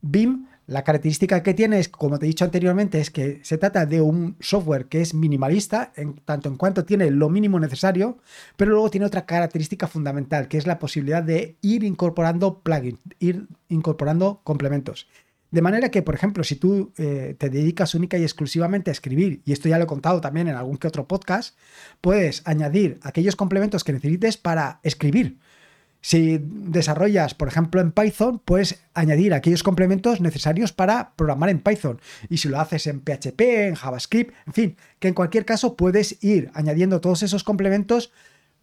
BIM 0.00 0.48
la 0.66 0.84
característica 0.84 1.42
que 1.42 1.54
tiene 1.54 1.78
es, 1.78 1.88
como 1.88 2.18
te 2.18 2.26
he 2.26 2.28
dicho 2.28 2.44
anteriormente, 2.44 3.00
es 3.00 3.10
que 3.10 3.40
se 3.42 3.58
trata 3.58 3.84
de 3.84 4.00
un 4.00 4.36
software 4.40 4.86
que 4.86 5.00
es 5.00 5.12
minimalista, 5.12 5.92
tanto 6.24 6.48
en 6.48 6.56
cuanto 6.56 6.84
tiene 6.84 7.10
lo 7.10 7.28
mínimo 7.28 7.58
necesario, 7.58 8.18
pero 8.56 8.70
luego 8.70 8.90
tiene 8.90 9.06
otra 9.06 9.26
característica 9.26 9.86
fundamental, 9.86 10.48
que 10.48 10.58
es 10.58 10.66
la 10.66 10.78
posibilidad 10.78 11.22
de 11.22 11.56
ir 11.62 11.84
incorporando 11.84 12.60
plugins, 12.60 13.00
ir 13.18 13.46
incorporando 13.68 14.40
complementos. 14.44 15.08
De 15.50 15.60
manera 15.60 15.90
que, 15.90 16.00
por 16.00 16.14
ejemplo, 16.14 16.44
si 16.44 16.56
tú 16.56 16.92
eh, 16.96 17.34
te 17.36 17.50
dedicas 17.50 17.94
única 17.94 18.16
y 18.16 18.22
exclusivamente 18.22 18.90
a 18.90 18.92
escribir, 18.92 19.42
y 19.44 19.52
esto 19.52 19.68
ya 19.68 19.76
lo 19.76 19.84
he 19.84 19.86
contado 19.86 20.22
también 20.22 20.48
en 20.48 20.54
algún 20.54 20.78
que 20.78 20.88
otro 20.88 21.06
podcast, 21.06 21.58
puedes 22.00 22.40
añadir 22.46 22.98
aquellos 23.02 23.36
complementos 23.36 23.84
que 23.84 23.92
necesites 23.92 24.38
para 24.38 24.80
escribir. 24.82 25.38
Si 26.02 26.38
desarrollas, 26.42 27.34
por 27.34 27.46
ejemplo, 27.46 27.80
en 27.80 27.92
Python, 27.92 28.40
puedes 28.44 28.82
añadir 28.92 29.32
aquellos 29.32 29.62
complementos 29.62 30.20
necesarios 30.20 30.72
para 30.72 31.12
programar 31.14 31.48
en 31.48 31.60
Python. 31.60 32.00
Y 32.28 32.38
si 32.38 32.48
lo 32.48 32.58
haces 32.60 32.88
en 32.88 33.00
PHP, 33.00 33.40
en 33.40 33.76
JavaScript, 33.76 34.34
en 34.46 34.52
fin, 34.52 34.76
que 34.98 35.08
en 35.08 35.14
cualquier 35.14 35.44
caso 35.44 35.76
puedes 35.76 36.22
ir 36.22 36.50
añadiendo 36.54 37.00
todos 37.00 37.22
esos 37.22 37.44
complementos 37.44 38.12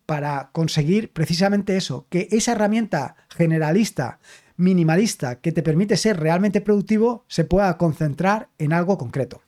para 0.05 0.49
conseguir 0.51 1.13
precisamente 1.13 1.77
eso, 1.77 2.07
que 2.09 2.27
esa 2.31 2.51
herramienta 2.51 3.15
generalista, 3.29 4.19
minimalista, 4.57 5.39
que 5.39 5.53
te 5.53 5.63
permite 5.63 5.95
ser 5.95 6.19
realmente 6.19 6.59
productivo, 6.59 7.23
se 7.27 7.45
pueda 7.45 7.77
concentrar 7.77 8.49
en 8.57 8.73
algo 8.73 8.97
concreto. 8.97 9.41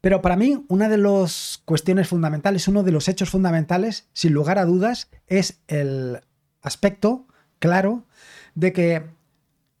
Pero 0.00 0.22
para 0.22 0.36
mí, 0.36 0.64
una 0.68 0.88
de 0.88 0.98
las 0.98 1.60
cuestiones 1.64 2.08
fundamentales, 2.08 2.68
uno 2.68 2.82
de 2.82 2.92
los 2.92 3.08
hechos 3.08 3.30
fundamentales, 3.30 4.08
sin 4.12 4.32
lugar 4.32 4.58
a 4.58 4.64
dudas, 4.64 5.08
es 5.26 5.60
el 5.68 6.20
aspecto 6.62 7.26
claro 7.58 8.04
de 8.54 8.72
que 8.72 9.04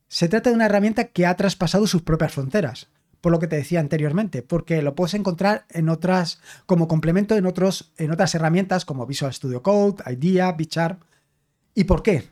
se 0.08 0.28
trata 0.28 0.50
de 0.50 0.56
una 0.56 0.66
herramienta 0.66 1.04
que 1.04 1.24
ha 1.24 1.36
traspasado 1.36 1.86
sus 1.86 2.02
propias 2.02 2.32
fronteras, 2.32 2.88
por 3.20 3.32
lo 3.32 3.38
que 3.38 3.46
te 3.46 3.56
decía 3.56 3.80
anteriormente, 3.80 4.42
porque 4.42 4.82
lo 4.82 4.94
puedes 4.94 5.14
encontrar 5.14 5.64
en 5.70 5.88
otras, 5.88 6.40
como 6.66 6.88
complemento 6.88 7.36
en, 7.36 7.46
otros, 7.46 7.92
en 7.96 8.10
otras 8.10 8.34
herramientas 8.34 8.84
como 8.84 9.06
Visual 9.06 9.32
Studio 9.32 9.62
Code, 9.62 10.02
IDEA, 10.10 10.52
Bicharp. 10.52 11.02
¿Y 11.74 11.84
por 11.84 12.02
qué? 12.02 12.28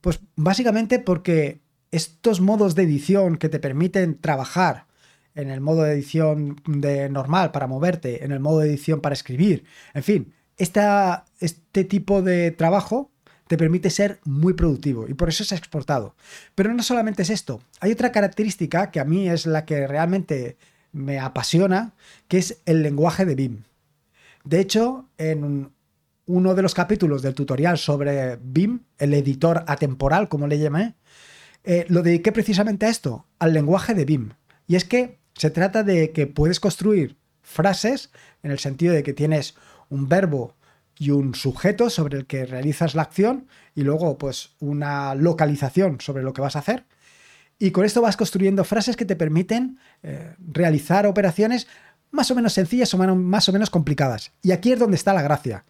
Pues 0.00 0.20
básicamente 0.36 0.98
porque 0.98 1.60
estos 1.90 2.40
modos 2.40 2.74
de 2.74 2.82
edición 2.82 3.36
que 3.36 3.48
te 3.48 3.60
permiten 3.60 4.18
trabajar 4.18 4.86
en 5.34 5.50
el 5.50 5.60
modo 5.60 5.82
de 5.82 5.92
edición 5.92 6.56
de 6.66 7.08
normal 7.08 7.50
para 7.50 7.66
moverte, 7.66 8.24
en 8.24 8.32
el 8.32 8.40
modo 8.40 8.60
de 8.60 8.68
edición 8.68 9.00
para 9.00 9.14
escribir, 9.14 9.64
en 9.94 10.02
fin, 10.02 10.34
este 10.56 11.84
tipo 11.84 12.22
de 12.22 12.50
trabajo 12.52 13.10
te 13.48 13.58
permite 13.58 13.90
ser 13.90 14.20
muy 14.24 14.54
productivo 14.54 15.06
y 15.08 15.14
por 15.14 15.28
eso 15.28 15.44
se 15.44 15.54
ha 15.54 15.58
exportado. 15.58 16.14
Pero 16.54 16.72
no 16.72 16.82
solamente 16.82 17.22
es 17.22 17.30
esto, 17.30 17.60
hay 17.80 17.92
otra 17.92 18.12
característica 18.12 18.90
que 18.90 19.00
a 19.00 19.04
mí 19.04 19.28
es 19.28 19.46
la 19.46 19.64
que 19.64 19.86
realmente 19.86 20.56
me 20.92 21.18
apasiona, 21.18 21.92
que 22.28 22.38
es 22.38 22.62
el 22.66 22.82
lenguaje 22.82 23.24
de 23.24 23.34
BIM. 23.34 23.64
De 24.44 24.60
hecho, 24.60 25.08
en 25.18 25.72
uno 26.26 26.54
de 26.54 26.62
los 26.62 26.74
capítulos 26.74 27.22
del 27.22 27.34
tutorial 27.34 27.78
sobre 27.78 28.36
BIM, 28.36 28.80
el 28.98 29.12
editor 29.14 29.64
atemporal, 29.66 30.28
como 30.28 30.46
le 30.46 30.58
llamé, 30.58 30.94
eh, 31.64 31.84
lo 31.88 32.02
dediqué 32.02 32.30
precisamente 32.30 32.86
a 32.86 32.90
esto, 32.90 33.26
al 33.38 33.52
lenguaje 33.52 33.94
de 33.94 34.04
BIM. 34.04 34.30
Y 34.66 34.76
es 34.76 34.84
que 34.84 35.18
se 35.34 35.50
trata 35.50 35.82
de 35.82 36.12
que 36.12 36.26
puedes 36.26 36.60
construir 36.60 37.16
frases 37.42 38.10
en 38.42 38.50
el 38.50 38.58
sentido 38.58 38.94
de 38.94 39.02
que 39.02 39.12
tienes 39.12 39.54
un 39.88 40.08
verbo 40.08 40.54
y 40.98 41.10
un 41.10 41.34
sujeto 41.34 41.90
sobre 41.90 42.18
el 42.18 42.26
que 42.26 42.46
realizas 42.46 42.94
la 42.94 43.02
acción 43.02 43.48
y 43.74 43.82
luego 43.82 44.16
pues 44.16 44.54
una 44.60 45.14
localización 45.14 46.00
sobre 46.00 46.22
lo 46.22 46.32
que 46.32 46.40
vas 46.40 46.56
a 46.56 46.60
hacer. 46.60 46.84
Y 47.58 47.70
con 47.70 47.84
esto 47.84 48.02
vas 48.02 48.16
construyendo 48.16 48.64
frases 48.64 48.96
que 48.96 49.04
te 49.04 49.16
permiten 49.16 49.78
eh, 50.02 50.34
realizar 50.38 51.06
operaciones 51.06 51.66
más 52.10 52.30
o 52.30 52.34
menos 52.34 52.52
sencillas 52.52 52.92
o 52.94 52.98
más 52.98 53.48
o 53.48 53.52
menos 53.52 53.70
complicadas. 53.70 54.32
Y 54.42 54.52
aquí 54.52 54.72
es 54.72 54.78
donde 54.78 54.96
está 54.96 55.12
la 55.12 55.22
gracia. 55.22 55.64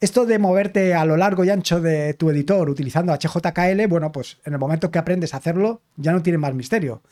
Esto 0.00 0.24
de 0.24 0.38
moverte 0.38 0.94
a 0.94 1.04
lo 1.04 1.16
largo 1.16 1.44
y 1.44 1.50
ancho 1.50 1.80
de 1.80 2.14
tu 2.14 2.30
editor 2.30 2.70
utilizando 2.70 3.12
HJKL, 3.12 3.86
bueno, 3.88 4.12
pues 4.12 4.38
en 4.44 4.54
el 4.54 4.58
momento 4.58 4.90
que 4.90 4.98
aprendes 4.98 5.34
a 5.34 5.38
hacerlo 5.38 5.82
ya 5.96 6.12
no 6.12 6.22
tiene 6.22 6.38
más 6.38 6.54
misterio. 6.54 7.02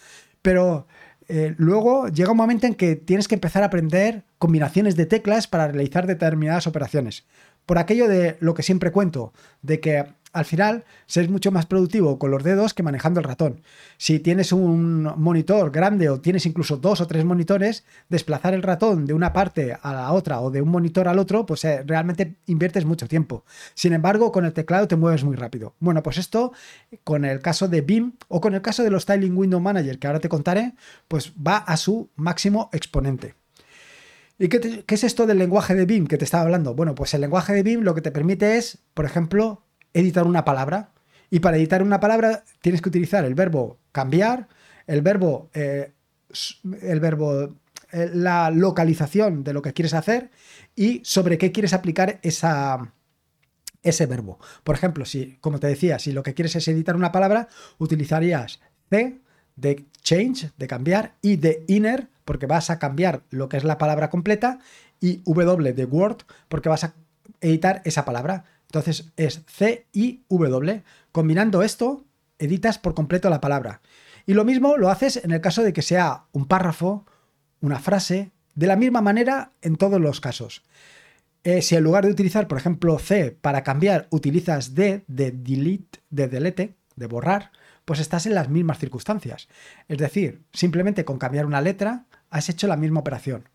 Pero 0.40 0.86
eh, 1.28 1.54
luego 1.58 2.08
llega 2.08 2.30
un 2.30 2.36
momento 2.36 2.66
en 2.66 2.74
que 2.74 2.96
tienes 2.96 3.28
que 3.28 3.34
empezar 3.34 3.62
a 3.62 3.66
aprender 3.66 4.24
combinaciones 4.38 4.96
de 4.96 5.06
teclas 5.06 5.46
para 5.46 5.68
realizar 5.68 6.06
determinadas 6.06 6.66
operaciones. 6.66 7.26
Por 7.66 7.78
aquello 7.78 8.08
de 8.08 8.38
lo 8.40 8.54
que 8.54 8.62
siempre 8.62 8.92
cuento, 8.92 9.34
de 9.60 9.78
que 9.78 10.06
al 10.32 10.44
final 10.44 10.84
seres 11.06 11.30
mucho 11.30 11.50
más 11.50 11.66
productivo 11.66 12.18
con 12.18 12.30
los 12.30 12.42
dedos 12.42 12.74
que 12.74 12.82
manejando 12.82 13.20
el 13.20 13.24
ratón. 13.24 13.62
Si 13.96 14.18
tienes 14.18 14.52
un 14.52 15.02
monitor 15.16 15.70
grande 15.70 16.08
o 16.10 16.20
tienes 16.20 16.46
incluso 16.46 16.76
dos 16.76 17.00
o 17.00 17.06
tres 17.06 17.24
monitores, 17.24 17.84
desplazar 18.08 18.54
el 18.54 18.62
ratón 18.62 19.06
de 19.06 19.14
una 19.14 19.32
parte 19.32 19.76
a 19.80 19.92
la 19.92 20.12
otra 20.12 20.40
o 20.40 20.50
de 20.50 20.62
un 20.62 20.68
monitor 20.68 21.08
al 21.08 21.18
otro, 21.18 21.46
pues 21.46 21.64
eh, 21.64 21.82
realmente 21.86 22.36
inviertes 22.46 22.84
mucho 22.84 23.08
tiempo. 23.08 23.44
Sin 23.74 23.92
embargo, 23.92 24.32
con 24.32 24.44
el 24.44 24.52
teclado 24.52 24.88
te 24.88 24.96
mueves 24.96 25.24
muy 25.24 25.36
rápido. 25.36 25.74
Bueno, 25.80 26.02
pues 26.02 26.18
esto 26.18 26.52
con 27.04 27.24
el 27.24 27.40
caso 27.40 27.68
de 27.68 27.80
BIM 27.80 28.12
o 28.28 28.40
con 28.40 28.54
el 28.54 28.62
caso 28.62 28.82
de 28.82 28.90
los 28.90 29.02
Styling 29.04 29.36
Window 29.36 29.60
Manager, 29.60 29.98
que 29.98 30.06
ahora 30.06 30.20
te 30.20 30.28
contaré, 30.28 30.74
pues 31.08 31.32
va 31.34 31.56
a 31.58 31.76
su 31.76 32.10
máximo 32.16 32.68
exponente. 32.72 33.34
¿Y 34.38 34.48
qué, 34.48 34.84
qué, 34.86 34.94
es 34.94 35.02
esto 35.02 35.26
del 35.26 35.38
lenguaje 35.38 35.74
de 35.74 35.84
BIM 35.84 36.06
que 36.06 36.16
te 36.16 36.24
estaba 36.24 36.44
hablando? 36.44 36.74
Bueno, 36.74 36.94
pues 36.94 37.12
el 37.14 37.22
lenguaje 37.22 37.54
de 37.54 37.64
BIM 37.64 37.80
lo 37.80 37.94
que 37.94 38.02
te 38.02 38.12
permite 38.12 38.56
es, 38.56 38.78
por 38.94 39.04
ejemplo, 39.04 39.64
editar 39.92 40.26
una 40.26 40.44
palabra. 40.44 40.90
Y 41.30 41.40
para 41.40 41.56
editar 41.56 41.82
una 41.82 42.00
palabra 42.00 42.44
tienes 42.60 42.80
que 42.80 42.88
utilizar 42.88 43.24
el 43.24 43.34
verbo 43.34 43.78
cambiar, 43.92 44.48
el 44.86 45.02
verbo, 45.02 45.50
eh, 45.52 45.92
el 46.82 47.00
verbo, 47.00 47.56
eh, 47.92 48.10
la 48.12 48.50
localización 48.50 49.44
de 49.44 49.52
lo 49.52 49.62
que 49.62 49.72
quieres 49.72 49.94
hacer 49.94 50.30
y 50.74 51.02
sobre 51.04 51.36
qué 51.36 51.52
quieres 51.52 51.74
aplicar 51.74 52.18
esa, 52.22 52.92
ese 53.82 54.06
verbo. 54.06 54.38
Por 54.64 54.74
ejemplo, 54.74 55.04
si, 55.04 55.36
como 55.40 55.60
te 55.60 55.66
decía, 55.66 55.98
si 55.98 56.12
lo 56.12 56.22
que 56.22 56.34
quieres 56.34 56.56
es 56.56 56.68
editar 56.68 56.96
una 56.96 57.12
palabra, 57.12 57.48
utilizarías 57.78 58.60
C 58.90 59.20
de 59.56 59.86
change, 60.02 60.52
de 60.56 60.66
cambiar, 60.66 61.16
y 61.20 61.36
de 61.36 61.64
inner, 61.66 62.08
porque 62.24 62.46
vas 62.46 62.70
a 62.70 62.78
cambiar 62.78 63.22
lo 63.30 63.48
que 63.48 63.56
es 63.56 63.64
la 63.64 63.76
palabra 63.76 64.08
completa, 64.08 64.60
y 65.00 65.22
W 65.24 65.72
de 65.72 65.84
word, 65.84 66.18
porque 66.48 66.68
vas 66.68 66.84
a 66.84 66.94
editar 67.40 67.82
esa 67.84 68.04
palabra. 68.04 68.44
Entonces 68.68 69.12
es 69.16 69.42
C 69.46 69.86
y 69.92 70.24
W. 70.28 70.82
Combinando 71.10 71.62
esto, 71.62 72.04
editas 72.38 72.78
por 72.78 72.94
completo 72.94 73.30
la 73.30 73.40
palabra. 73.40 73.80
Y 74.26 74.34
lo 74.34 74.44
mismo 74.44 74.76
lo 74.76 74.90
haces 74.90 75.16
en 75.24 75.30
el 75.30 75.40
caso 75.40 75.62
de 75.62 75.72
que 75.72 75.80
sea 75.80 76.24
un 76.32 76.46
párrafo, 76.46 77.06
una 77.60 77.78
frase, 77.78 78.30
de 78.54 78.66
la 78.66 78.76
misma 78.76 79.00
manera 79.00 79.52
en 79.62 79.76
todos 79.76 80.00
los 80.00 80.20
casos. 80.20 80.64
Eh, 81.44 81.62
si 81.62 81.76
en 81.76 81.84
lugar 81.84 82.04
de 82.04 82.10
utilizar, 82.10 82.46
por 82.46 82.58
ejemplo, 82.58 82.98
C 82.98 83.30
para 83.30 83.62
cambiar, 83.62 84.06
utilizas 84.10 84.74
D 84.74 85.04
de 85.06 85.30
delete, 85.30 86.00
de 86.10 86.28
delete, 86.28 86.74
de 86.94 87.06
borrar, 87.06 87.52
pues 87.86 88.00
estás 88.00 88.26
en 88.26 88.34
las 88.34 88.50
mismas 88.50 88.78
circunstancias. 88.78 89.48
Es 89.88 89.96
decir, 89.96 90.42
simplemente 90.52 91.06
con 91.06 91.18
cambiar 91.18 91.46
una 91.46 91.62
letra 91.62 92.04
has 92.28 92.50
hecho 92.50 92.66
la 92.66 92.76
misma 92.76 93.00
operación. 93.00 93.48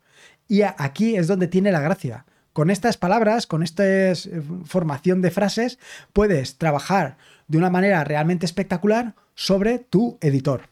Y 0.48 0.62
aquí 0.62 1.14
es 1.14 1.28
donde 1.28 1.46
tiene 1.46 1.70
la 1.70 1.80
gracia 1.80 2.26
con 2.54 2.70
estas 2.70 2.96
palabras, 2.96 3.46
con 3.46 3.62
esta 3.62 3.84
eh, 3.84 4.14
formación 4.64 5.20
de 5.20 5.32
frases, 5.32 5.78
puedes 6.12 6.56
trabajar 6.56 7.18
de 7.48 7.58
una 7.58 7.68
manera 7.68 8.02
realmente 8.04 8.46
espectacular 8.46 9.16
sobre 9.34 9.80
tu 9.80 10.16
editor. 10.22 10.70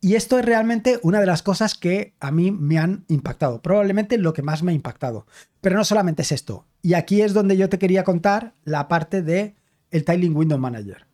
Y 0.00 0.14
esto 0.14 0.38
es 0.38 0.44
realmente 0.44 0.98
una 1.02 1.20
de 1.20 1.26
las 1.26 1.42
cosas 1.42 1.74
que 1.74 2.14
a 2.20 2.30
mí 2.30 2.50
me 2.52 2.78
han 2.78 3.04
impactado, 3.08 3.60
probablemente 3.60 4.16
lo 4.16 4.32
que 4.32 4.42
más 4.42 4.62
me 4.62 4.72
ha 4.72 4.74
impactado. 4.74 5.26
Pero 5.60 5.76
no 5.76 5.84
solamente 5.84 6.22
es 6.22 6.32
esto. 6.32 6.64
Y 6.80 6.94
aquí 6.94 7.20
es 7.20 7.34
donde 7.34 7.56
yo 7.56 7.68
te 7.68 7.78
quería 7.78 8.04
contar 8.04 8.54
la 8.64 8.88
parte 8.88 9.22
de 9.22 9.56
el 9.90 10.04
Tiling 10.04 10.36
Window 10.36 10.58
Manager. 10.58 11.06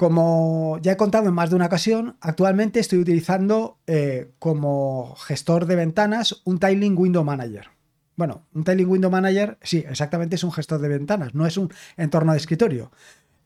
Como 0.00 0.78
ya 0.80 0.92
he 0.92 0.96
contado 0.96 1.28
en 1.28 1.34
más 1.34 1.50
de 1.50 1.56
una 1.56 1.66
ocasión, 1.66 2.16
actualmente 2.22 2.80
estoy 2.80 3.00
utilizando 3.00 3.80
eh, 3.86 4.30
como 4.38 5.14
gestor 5.16 5.66
de 5.66 5.76
ventanas 5.76 6.40
un 6.46 6.58
Tiling 6.58 6.96
Window 6.96 7.22
Manager. 7.22 7.68
Bueno, 8.16 8.46
un 8.54 8.64
Tiling 8.64 8.88
Window 8.88 9.10
Manager, 9.10 9.58
sí, 9.60 9.84
exactamente 9.86 10.36
es 10.36 10.42
un 10.42 10.52
gestor 10.52 10.80
de 10.80 10.88
ventanas, 10.88 11.34
no 11.34 11.46
es 11.46 11.58
un 11.58 11.70
entorno 11.98 12.32
de 12.32 12.38
escritorio. 12.38 12.90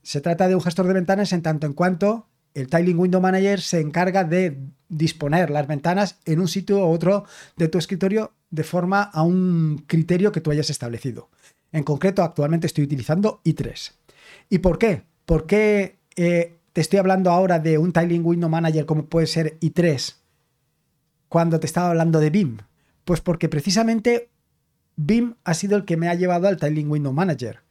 Se 0.01 0.21
trata 0.21 0.47
de 0.47 0.55
un 0.55 0.61
gestor 0.61 0.87
de 0.87 0.93
ventanas 0.93 1.33
en 1.33 1.41
tanto 1.41 1.67
en 1.67 1.73
cuanto 1.73 2.29
el 2.53 2.69
Tiling 2.69 2.99
Window 2.99 3.19
Manager 3.19 3.59
se 3.59 3.81
encarga 3.81 4.23
de 4.23 4.57
disponer 4.87 5.49
las 5.49 5.67
ventanas 5.67 6.21
en 6.23 6.39
un 6.39 6.47
sitio 6.47 6.87
u 6.87 6.89
otro 6.89 7.25
de 7.57 7.67
tu 7.67 7.79
escritorio 7.79 8.31
de 8.49 8.63
forma 8.63 9.01
a 9.01 9.23
un 9.23 9.83
criterio 9.87 10.31
que 10.31 10.39
tú 10.39 10.51
hayas 10.51 10.69
establecido. 10.69 11.29
En 11.73 11.83
concreto, 11.83 12.23
actualmente 12.23 12.67
estoy 12.67 12.85
utilizando 12.85 13.41
i3. 13.43 13.91
¿Y 14.47 14.59
por 14.59 14.79
qué? 14.79 15.03
¿Por 15.25 15.47
qué 15.47 16.04
eh, 16.15 16.59
te 16.73 16.81
estoy 16.81 16.99
hablando 16.99 17.31
ahora 17.31 17.59
de 17.59 17.77
un 17.77 17.93
Tiling 17.93 18.25
Window 18.25 18.49
Manager 18.49 18.85
como 18.85 19.05
puede 19.05 19.27
ser 19.27 19.59
i3 19.59 20.15
cuando 21.29 21.59
te 21.59 21.65
estaba 21.65 21.89
hablando 21.89 22.19
de 22.19 22.29
BIM? 22.29 22.57
Pues 23.03 23.21
porque 23.21 23.49
precisamente 23.49 24.29
BIM 24.95 25.35
ha 25.43 25.53
sido 25.53 25.77
el 25.77 25.85
que 25.85 25.97
me 25.97 26.07
ha 26.07 26.15
llevado 26.15 26.47
al 26.47 26.57
Tiling 26.57 26.89
Window 26.89 27.13
Manager. 27.13 27.61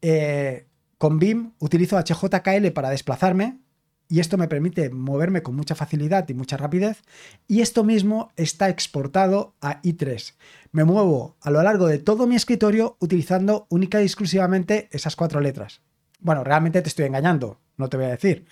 Eh, 0.00 0.66
con 0.98 1.18
BIM 1.18 1.52
utilizo 1.58 1.98
HJKL 1.98 2.70
para 2.72 2.90
desplazarme 2.90 3.60
y 4.08 4.20
esto 4.20 4.36
me 4.36 4.46
permite 4.46 4.90
moverme 4.90 5.42
con 5.42 5.56
mucha 5.56 5.74
facilidad 5.74 6.28
y 6.28 6.34
mucha 6.34 6.56
rapidez 6.56 7.02
y 7.48 7.62
esto 7.62 7.82
mismo 7.82 8.30
está 8.36 8.68
exportado 8.68 9.54
a 9.62 9.80
i3. 9.82 10.34
Me 10.70 10.84
muevo 10.84 11.36
a 11.40 11.50
lo 11.50 11.62
largo 11.62 11.86
de 11.86 11.98
todo 11.98 12.26
mi 12.26 12.36
escritorio 12.36 12.96
utilizando 13.00 13.66
única 13.70 14.00
y 14.00 14.04
exclusivamente 14.04 14.88
esas 14.92 15.16
cuatro 15.16 15.40
letras. 15.40 15.80
Bueno, 16.20 16.44
realmente 16.44 16.82
te 16.82 16.88
estoy 16.88 17.06
engañando, 17.06 17.58
no 17.76 17.88
te 17.88 17.96
voy 17.96 18.06
a 18.06 18.10
decir. 18.10 18.46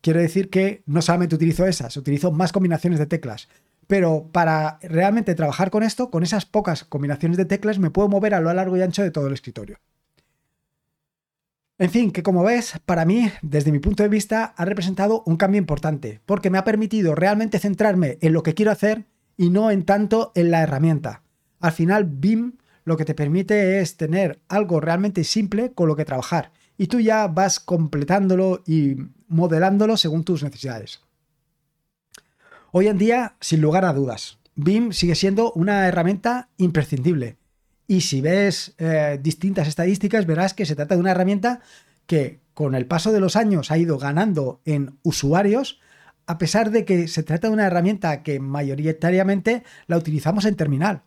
Quiero 0.00 0.20
decir 0.20 0.50
que 0.50 0.82
no 0.86 1.02
solamente 1.02 1.34
utilizo 1.34 1.66
esas, 1.66 1.96
utilizo 1.96 2.32
más 2.32 2.52
combinaciones 2.52 2.98
de 2.98 3.06
teclas. 3.06 3.48
Pero 3.86 4.28
para 4.32 4.78
realmente 4.82 5.34
trabajar 5.34 5.70
con 5.70 5.82
esto, 5.82 6.10
con 6.10 6.22
esas 6.22 6.44
pocas 6.44 6.84
combinaciones 6.84 7.36
de 7.36 7.44
teclas, 7.44 7.78
me 7.78 7.90
puedo 7.90 8.08
mover 8.08 8.34
a 8.34 8.40
lo 8.40 8.52
largo 8.52 8.76
y 8.76 8.82
ancho 8.82 9.02
de 9.02 9.10
todo 9.10 9.28
el 9.28 9.34
escritorio. 9.34 9.78
En 11.78 11.90
fin, 11.90 12.10
que 12.10 12.22
como 12.22 12.42
ves, 12.42 12.80
para 12.86 13.04
mí, 13.04 13.30
desde 13.42 13.70
mi 13.70 13.78
punto 13.80 14.02
de 14.02 14.08
vista, 14.08 14.54
ha 14.56 14.64
representado 14.64 15.22
un 15.26 15.36
cambio 15.36 15.58
importante, 15.58 16.20
porque 16.24 16.48
me 16.50 16.56
ha 16.56 16.64
permitido 16.64 17.14
realmente 17.14 17.58
centrarme 17.58 18.16
en 18.22 18.32
lo 18.32 18.42
que 18.42 18.54
quiero 18.54 18.72
hacer 18.72 19.04
y 19.36 19.50
no 19.50 19.70
en 19.70 19.84
tanto 19.84 20.32
en 20.34 20.50
la 20.50 20.62
herramienta. 20.62 21.22
Al 21.60 21.72
final, 21.72 22.04
BIM 22.04 22.54
lo 22.84 22.96
que 22.96 23.04
te 23.04 23.14
permite 23.14 23.80
es 23.80 23.96
tener 23.96 24.40
algo 24.48 24.80
realmente 24.80 25.24
simple 25.24 25.72
con 25.72 25.88
lo 25.88 25.96
que 25.96 26.04
trabajar. 26.04 26.52
Y 26.78 26.88
tú 26.88 27.00
ya 27.00 27.26
vas 27.28 27.60
completándolo 27.60 28.62
y 28.66 28.96
modelándolo 29.28 29.96
según 29.96 30.24
tus 30.24 30.42
necesidades. 30.42 31.00
Hoy 32.72 32.88
en 32.88 32.98
día, 32.98 33.36
sin 33.40 33.60
lugar 33.60 33.84
a 33.84 33.92
dudas, 33.92 34.38
BIM 34.54 34.92
sigue 34.92 35.14
siendo 35.14 35.52
una 35.52 35.86
herramienta 35.86 36.48
imprescindible. 36.56 37.36
Y 37.86 38.00
si 38.00 38.20
ves 38.20 38.74
eh, 38.78 39.18
distintas 39.22 39.68
estadísticas, 39.68 40.26
verás 40.26 40.54
que 40.54 40.66
se 40.66 40.74
trata 40.74 40.94
de 40.94 41.00
una 41.00 41.12
herramienta 41.12 41.60
que 42.06 42.40
con 42.54 42.74
el 42.74 42.86
paso 42.86 43.12
de 43.12 43.20
los 43.20 43.36
años 43.36 43.70
ha 43.70 43.78
ido 43.78 43.98
ganando 43.98 44.60
en 44.64 44.98
usuarios, 45.02 45.78
a 46.26 46.38
pesar 46.38 46.70
de 46.70 46.84
que 46.84 47.06
se 47.06 47.22
trata 47.22 47.48
de 47.48 47.54
una 47.54 47.66
herramienta 47.66 48.22
que 48.22 48.40
mayoritariamente 48.40 49.62
la 49.86 49.96
utilizamos 49.96 50.44
en 50.46 50.56
terminal. 50.56 51.02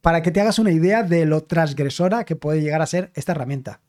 Para 0.00 0.22
que 0.22 0.30
te 0.30 0.40
hagas 0.40 0.58
una 0.58 0.72
idea 0.72 1.02
de 1.02 1.26
lo 1.26 1.44
transgresora 1.44 2.24
que 2.24 2.36
puede 2.36 2.60
llegar 2.60 2.82
a 2.82 2.86
ser 2.86 3.10
esta 3.14 3.32
herramienta. 3.32 3.80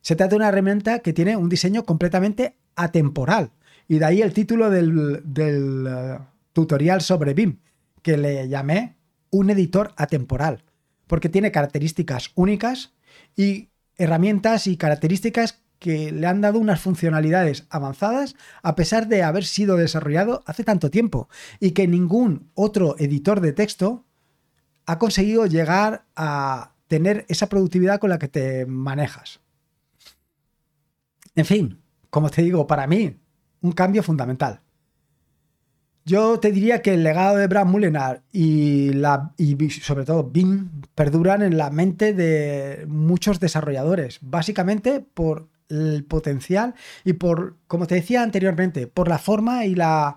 Se 0.00 0.16
trata 0.16 0.30
de 0.30 0.36
una 0.36 0.48
herramienta 0.48 1.00
que 1.00 1.12
tiene 1.12 1.36
un 1.36 1.48
diseño 1.48 1.84
completamente 1.84 2.56
atemporal. 2.76 3.50
Y 3.88 3.98
de 3.98 4.04
ahí 4.04 4.22
el 4.22 4.32
título 4.32 4.70
del, 4.70 5.22
eh, 5.36 6.18
tutorial 6.52 7.00
sobre 7.00 7.34
BIM, 7.34 7.58
que 8.02 8.16
le 8.16 8.48
llamé 8.48 8.96
un 9.30 9.50
editor 9.50 9.92
atemporal, 9.96 10.64
porque 11.06 11.28
tiene 11.28 11.52
características 11.52 12.30
únicas 12.34 12.94
y 13.36 13.68
herramientas 13.96 14.66
y 14.66 14.76
características 14.76 15.62
que 15.78 16.10
le 16.12 16.26
han 16.26 16.40
dado 16.40 16.58
unas 16.58 16.80
funcionalidades 16.80 17.66
avanzadas 17.70 18.34
a 18.62 18.74
pesar 18.74 19.08
de 19.08 19.22
haber 19.22 19.44
sido 19.44 19.76
desarrollado 19.76 20.42
hace 20.46 20.64
tanto 20.64 20.90
tiempo 20.90 21.28
y 21.60 21.70
que 21.70 21.86
ningún 21.86 22.50
otro 22.54 22.96
editor 22.98 23.40
de 23.40 23.52
texto 23.52 24.04
ha 24.86 24.98
conseguido 24.98 25.46
llegar 25.46 26.04
a 26.16 26.72
tener 26.88 27.26
esa 27.28 27.48
productividad 27.48 28.00
con 28.00 28.10
la 28.10 28.18
que 28.18 28.28
te 28.28 28.66
manejas. 28.66 29.40
En 31.38 31.44
fin, 31.44 31.80
como 32.10 32.30
te 32.30 32.42
digo, 32.42 32.66
para 32.66 32.88
mí, 32.88 33.16
un 33.60 33.70
cambio 33.70 34.02
fundamental. 34.02 34.60
Yo 36.04 36.40
te 36.40 36.50
diría 36.50 36.82
que 36.82 36.94
el 36.94 37.04
legado 37.04 37.36
de 37.36 37.46
Brad 37.46 37.64
Mullenar 37.64 38.24
y, 38.32 38.92
la, 38.94 39.34
y 39.36 39.70
sobre 39.70 40.04
todo 40.04 40.24
BIM 40.24 40.82
perduran 40.96 41.42
en 41.42 41.56
la 41.56 41.70
mente 41.70 42.12
de 42.12 42.86
muchos 42.88 43.38
desarrolladores, 43.38 44.18
básicamente 44.20 44.98
por 44.98 45.48
el 45.68 46.04
potencial 46.04 46.74
y 47.04 47.12
por, 47.12 47.56
como 47.68 47.86
te 47.86 47.94
decía 47.94 48.24
anteriormente, 48.24 48.88
por 48.88 49.06
la 49.06 49.18
forma 49.18 49.64
y 49.64 49.76
la 49.76 50.16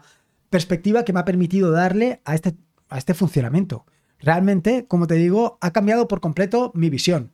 perspectiva 0.49 1.05
que 1.05 1.13
me 1.13 1.19
ha 1.19 1.25
permitido 1.25 1.69
darle 1.69 2.21
a 2.25 2.33
este, 2.33 2.55
a 2.89 2.97
este 2.97 3.13
funcionamiento. 3.13 3.85
Realmente, 4.17 4.87
como 4.87 5.05
te 5.05 5.15
digo, 5.15 5.59
ha 5.61 5.71
cambiado 5.71 6.07
por 6.07 6.19
completo 6.19 6.71
mi 6.73 6.89
visión. 6.89 7.31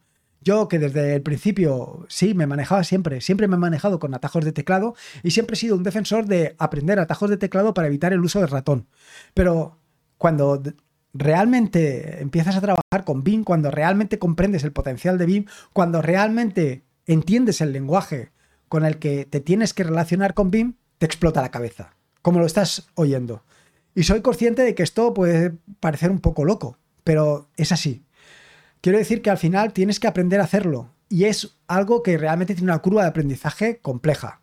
Yo 0.47 0.69
que 0.69 0.79
desde 0.79 1.13
el 1.13 1.21
principio 1.23 2.05
sí 2.07 2.33
me 2.33 2.47
manejaba 2.47 2.85
siempre, 2.85 3.19
siempre 3.19 3.49
me 3.49 3.57
he 3.57 3.59
manejado 3.59 3.99
con 3.99 4.13
atajos 4.13 4.45
de 4.45 4.53
teclado 4.53 4.95
y 5.21 5.31
siempre 5.31 5.55
he 5.55 5.59
sido 5.59 5.75
un 5.75 5.83
defensor 5.83 6.25
de 6.25 6.55
aprender 6.57 6.99
atajos 6.99 7.29
de 7.29 7.35
teclado 7.35 7.73
para 7.73 7.89
evitar 7.89 8.13
el 8.13 8.21
uso 8.21 8.39
del 8.39 8.47
ratón. 8.47 8.87
Pero 9.33 9.77
cuando 10.17 10.63
realmente 11.13 12.21
empiezas 12.21 12.55
a 12.55 12.61
trabajar 12.61 13.03
con 13.03 13.25
BIM, 13.25 13.43
cuando 13.43 13.71
realmente 13.71 14.19
comprendes 14.19 14.63
el 14.63 14.71
potencial 14.71 15.17
de 15.17 15.25
BIM, 15.25 15.45
cuando 15.73 16.01
realmente 16.01 16.85
entiendes 17.07 17.59
el 17.59 17.73
lenguaje 17.73 18.31
con 18.69 18.85
el 18.85 18.99
que 18.99 19.25
te 19.25 19.41
tienes 19.41 19.73
que 19.73 19.83
relacionar 19.83 20.33
con 20.33 20.49
BIM, 20.49 20.75
te 20.97 21.05
explota 21.05 21.41
la 21.41 21.51
cabeza, 21.51 21.97
como 22.21 22.39
lo 22.39 22.45
estás 22.45 22.87
oyendo. 22.95 23.43
Y 23.95 24.03
soy 24.03 24.21
consciente 24.21 24.61
de 24.61 24.75
que 24.75 24.83
esto 24.83 25.13
puede 25.13 25.57
parecer 25.81 26.09
un 26.09 26.19
poco 26.19 26.45
loco, 26.45 26.77
pero 27.03 27.49
es 27.57 27.73
así. 27.73 28.06
Quiero 28.81 28.97
decir 28.97 29.21
que 29.21 29.29
al 29.29 29.37
final 29.37 29.73
tienes 29.73 29.99
que 29.99 30.07
aprender 30.07 30.39
a 30.39 30.43
hacerlo 30.43 30.91
y 31.09 31.25
es 31.25 31.57
algo 31.67 32.03
que 32.03 32.17
realmente 32.17 32.55
tiene 32.55 32.71
una 32.71 32.79
curva 32.79 33.03
de 33.03 33.09
aprendizaje 33.09 33.79
compleja. 33.79 34.41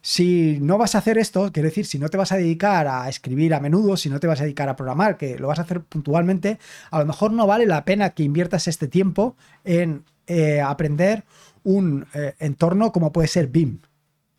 Si 0.00 0.58
no 0.60 0.76
vas 0.76 0.94
a 0.94 0.98
hacer 0.98 1.16
esto, 1.16 1.50
quiero 1.50 1.68
decir, 1.68 1.86
si 1.86 1.98
no 1.98 2.10
te 2.10 2.18
vas 2.18 2.30
a 2.30 2.36
dedicar 2.36 2.86
a 2.86 3.08
escribir 3.08 3.54
a 3.54 3.60
menudo, 3.60 3.96
si 3.96 4.10
no 4.10 4.20
te 4.20 4.26
vas 4.26 4.38
a 4.38 4.44
dedicar 4.44 4.68
a 4.68 4.76
programar, 4.76 5.16
que 5.16 5.38
lo 5.38 5.48
vas 5.48 5.58
a 5.58 5.62
hacer 5.62 5.80
puntualmente, 5.80 6.58
a 6.90 6.98
lo 6.98 7.06
mejor 7.06 7.32
no 7.32 7.46
vale 7.46 7.64
la 7.64 7.86
pena 7.86 8.10
que 8.10 8.22
inviertas 8.22 8.68
este 8.68 8.86
tiempo 8.86 9.34
en 9.64 10.04
eh, 10.26 10.60
aprender 10.60 11.24
un 11.62 12.06
eh, 12.12 12.34
entorno 12.38 12.92
como 12.92 13.12
puede 13.12 13.28
ser 13.28 13.46
BIM. 13.46 13.80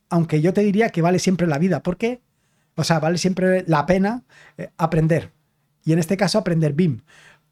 Aunque 0.09 0.39
yo 0.39 0.53
te 0.53 0.61
diría 0.61 0.89
que 0.89 1.01
vale 1.01 1.17
siempre 1.17 1.47
la 1.47 1.57
vida, 1.57 1.81
porque, 1.81 2.21
o 2.75 2.83
sea, 2.83 2.99
vale 2.99 3.17
siempre 3.17 3.63
la 3.67 3.87
pena 3.87 4.23
eh, 4.59 4.69
aprender. 4.77 5.31
Y 5.83 5.93
en 5.93 5.99
este 5.99 6.15
caso 6.15 6.37
aprender 6.37 6.73
BIM. 6.73 7.01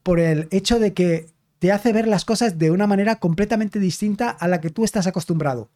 Por 0.03 0.19
el 0.19 0.47
hecho 0.51 0.77
de 0.77 0.93
que 0.93 1.32
te 1.63 1.71
hace 1.71 1.93
ver 1.93 2.09
las 2.09 2.25
cosas 2.25 2.59
de 2.59 2.71
una 2.71 2.87
manera 2.87 3.21
completamente 3.21 3.79
distinta 3.79 4.29
a 4.29 4.49
la 4.49 4.59
que 4.59 4.69
tú 4.69 4.83
estás 4.83 5.07
acostumbrado. 5.07 5.69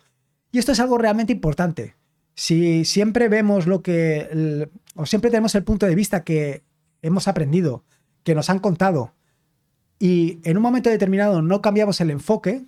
Y 0.52 0.60
esto 0.60 0.74
es 0.74 0.82
algo 0.82 0.98
realmente 0.98 1.32
importante. 1.32 1.96
Si 2.36 2.84
siempre 2.84 3.30
vemos 3.30 3.68
lo 3.68 3.82
que, 3.82 4.68
o 4.96 5.06
siempre 5.06 5.32
tenemos 5.32 5.56
el 5.56 5.64
punto 5.64 5.86
de 5.86 5.96
vista 5.96 6.26
que 6.26 6.66
hemos 7.02 7.30
aprendido, 7.30 7.86
que 8.26 8.36
nos 8.36 8.50
han 8.50 8.60
contado, 8.60 9.14
y 9.98 10.42
en 10.44 10.58
un 10.58 10.64
momento 10.64 10.90
determinado 10.90 11.42
no 11.42 11.62
cambiamos 11.62 12.02
el 12.02 12.12
enfoque, 12.12 12.66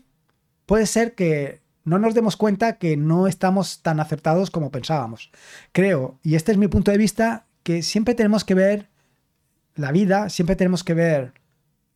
puede 0.66 0.86
ser 0.86 1.14
que 1.14 1.60
no 1.84 2.00
nos 2.00 2.14
demos 2.14 2.38
cuenta 2.38 2.78
que 2.78 2.96
no 2.96 3.28
estamos 3.28 3.82
tan 3.82 4.00
acertados 4.00 4.50
como 4.50 4.72
pensábamos. 4.72 5.30
Creo, 5.74 6.18
y 6.24 6.36
este 6.36 6.54
es 6.54 6.58
mi 6.58 6.70
punto 6.70 6.90
de 6.90 6.98
vista, 6.98 7.48
que 7.64 7.84
siempre 7.84 8.16
tenemos 8.16 8.46
que 8.46 8.56
ver 8.56 8.88
la 9.76 9.92
vida, 9.92 10.30
siempre 10.30 10.56
tenemos 10.56 10.86
que 10.86 10.94
ver 10.94 11.34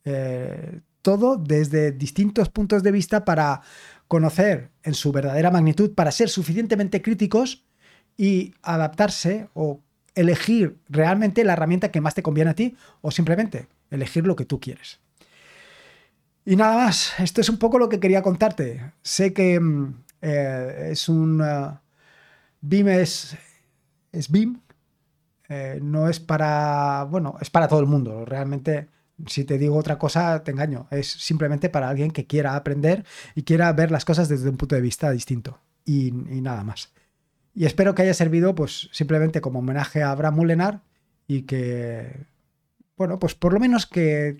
eh, 0.04 0.80
todo 1.04 1.36
desde 1.36 1.92
distintos 1.92 2.48
puntos 2.48 2.82
de 2.82 2.90
vista 2.90 3.26
para 3.26 3.60
conocer 4.08 4.70
en 4.82 4.94
su 4.94 5.12
verdadera 5.12 5.50
magnitud, 5.50 5.94
para 5.94 6.10
ser 6.10 6.30
suficientemente 6.30 7.02
críticos 7.02 7.66
y 8.16 8.54
adaptarse 8.62 9.48
o 9.52 9.82
elegir 10.14 10.78
realmente 10.88 11.44
la 11.44 11.52
herramienta 11.52 11.90
que 11.90 12.00
más 12.00 12.14
te 12.14 12.22
conviene 12.22 12.52
a 12.52 12.54
ti 12.54 12.74
o 13.02 13.10
simplemente 13.10 13.68
elegir 13.90 14.26
lo 14.26 14.34
que 14.34 14.46
tú 14.46 14.58
quieres. 14.60 14.98
Y 16.46 16.56
nada 16.56 16.86
más, 16.86 17.12
esto 17.20 17.42
es 17.42 17.50
un 17.50 17.58
poco 17.58 17.78
lo 17.78 17.90
que 17.90 18.00
quería 18.00 18.22
contarte. 18.22 18.92
Sé 19.02 19.34
que 19.34 19.60
mm, 19.60 20.04
eh, 20.22 20.88
es 20.92 21.08
un... 21.10 21.42
BIM 22.62 22.88
es, 22.88 23.36
es 24.10 24.30
BIM, 24.30 24.58
eh, 25.50 25.80
no 25.82 26.08
es 26.08 26.18
para... 26.18 27.04
Bueno, 27.10 27.36
es 27.42 27.50
para 27.50 27.68
todo 27.68 27.80
el 27.80 27.86
mundo. 27.86 28.24
Realmente 28.24 28.88
si 29.26 29.44
te 29.44 29.58
digo 29.58 29.76
otra 29.76 29.98
cosa, 29.98 30.42
te 30.42 30.50
engaño. 30.50 30.88
Es 30.90 31.08
simplemente 31.10 31.68
para 31.68 31.88
alguien 31.88 32.10
que 32.10 32.26
quiera 32.26 32.56
aprender 32.56 33.04
y 33.34 33.42
quiera 33.42 33.72
ver 33.72 33.90
las 33.90 34.04
cosas 34.04 34.28
desde 34.28 34.48
un 34.48 34.56
punto 34.56 34.74
de 34.74 34.80
vista 34.80 35.10
distinto. 35.10 35.60
Y, 35.84 36.12
nada 36.12 36.64
más. 36.64 36.92
Y 37.54 37.66
espero 37.66 37.94
que 37.94 38.02
haya 38.02 38.14
servido, 38.14 38.54
pues, 38.54 38.88
simplemente 38.92 39.40
como 39.40 39.60
homenaje 39.60 40.02
a 40.02 40.10
Abraham 40.10 40.36
Mullenar 40.36 40.82
y 41.26 41.42
que, 41.42 42.26
bueno, 42.96 43.18
pues 43.18 43.34
por 43.34 43.52
lo 43.52 43.60
menos 43.60 43.86
que 43.86 44.38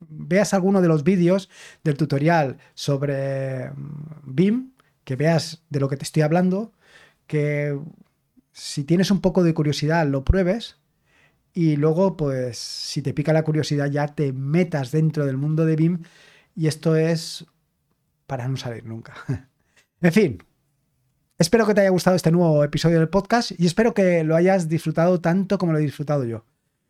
veas 0.00 0.54
alguno 0.54 0.80
de 0.80 0.88
los 0.88 1.02
vídeos 1.02 1.50
del 1.82 1.96
tutorial 1.96 2.58
sobre 2.74 3.70
mm, 3.70 4.34
BIM, 4.34 4.72
que 5.04 5.16
veas 5.16 5.64
de 5.70 5.80
lo 5.80 5.88
que 5.88 5.96
te 5.96 6.04
estoy 6.04 6.22
hablando, 6.22 6.72
que 7.26 7.78
si 8.52 8.84
tienes 8.84 9.10
un 9.10 9.20
poco 9.20 9.42
de 9.42 9.54
curiosidad 9.54 10.06
lo 10.06 10.24
pruebes 10.24 10.76
y 11.52 11.76
luego, 11.76 12.16
pues, 12.16 12.58
si 12.58 13.02
te 13.02 13.14
pica 13.14 13.32
la 13.32 13.42
curiosidad, 13.42 13.90
ya 13.90 14.06
te 14.08 14.32
metas 14.32 14.92
dentro 14.92 15.26
del 15.26 15.36
mundo 15.36 15.64
de 15.64 15.76
BIM 15.76 16.02
y 16.54 16.66
esto 16.66 16.96
es 16.96 17.46
para 18.26 18.48
no 18.48 18.56
salir 18.56 18.84
nunca. 18.84 19.14
en 20.00 20.12
fin, 20.12 20.42
espero 21.38 21.66
que 21.66 21.74
te 21.74 21.80
haya 21.80 21.90
gustado 21.90 22.16
este 22.16 22.30
nuevo 22.30 22.62
episodio 22.64 22.98
del 22.98 23.08
podcast 23.08 23.52
y 23.58 23.66
espero 23.66 23.94
que 23.94 24.24
lo 24.24 24.36
hayas 24.36 24.68
disfrutado 24.68 25.20
tanto 25.20 25.58
como 25.58 25.72
lo 25.72 25.78
he 25.78 25.82
disfrutado 25.82 26.24
yo. 26.24 26.44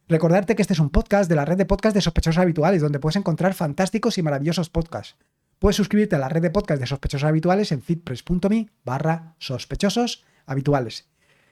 Recordarte 0.09 0.57
que 0.57 0.63
este 0.63 0.73
es 0.73 0.81
un 0.81 0.91
podcast 0.91 1.29
de 1.29 1.37
la 1.37 1.45
red 1.45 1.59
de 1.59 1.67
podcast 1.67 1.95
de 1.95 2.01
sospechosos 2.01 2.39
habituales, 2.39 2.81
donde 2.81 2.99
puedes 2.99 3.17
encontrar 3.17 3.53
fantásticos 3.53 4.17
y 4.17 4.23
maravillosos 4.23 4.71
podcasts. 4.71 5.17
Puedes 5.59 5.77
suscribirte 5.77 6.17
a 6.17 6.19
la 6.19 6.29
red 6.29 6.41
de 6.41 6.51
podcast 6.51 6.81
de 6.81 6.87
sospechosos 6.87 7.29
habituales 7.29 7.73
en 7.73 7.83
fitpress.me 7.83 8.71
barra 8.85 9.35
sospechosos 9.39 10.25
habituales. 10.47 11.09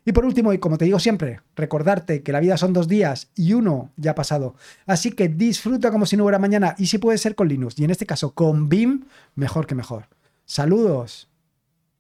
Y 0.07 0.12
por 0.12 0.25
último, 0.25 0.53
y 0.53 0.59
como 0.59 0.79
te 0.79 0.85
digo 0.85 1.01
siempre, 1.01 1.40
recordarte 1.57 2.23
que 2.23 2.31
la 2.31 2.38
vida 2.38 2.57
son 2.57 2.73
dos 2.73 2.87
días 2.87 3.29
y 3.35 3.55
uno 3.55 3.90
ya 3.97 4.12
ha 4.12 4.14
pasado. 4.14 4.55
Así 4.87 5.11
que 5.11 5.29
disfruta 5.29 5.90
como 5.90 6.07
si 6.07 6.16
no 6.16 6.23
hubiera 6.23 6.38
mañana 6.38 6.77
y 6.79 6.87
si 6.87 6.99
puede 6.99 7.19
ser 7.19 7.35
con 7.35 7.49
Linux 7.49 7.77
y 7.81 7.85
en 7.85 7.90
este 7.90 8.07
caso 8.07 8.33
con 8.33 8.69
BIM, 8.69 9.05
mejor 9.35 9.66
que 9.66 9.75
mejor. 9.75 10.09
Saludos 10.45 11.29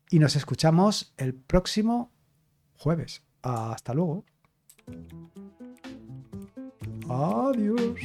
y 0.08 0.20
nos 0.20 0.36
escuchamos 0.36 1.14
el 1.16 1.34
próximo 1.34 2.12
jueves. 2.76 3.22
Hasta 3.42 3.92
luego. 3.92 4.24
Adiós. 7.08 8.00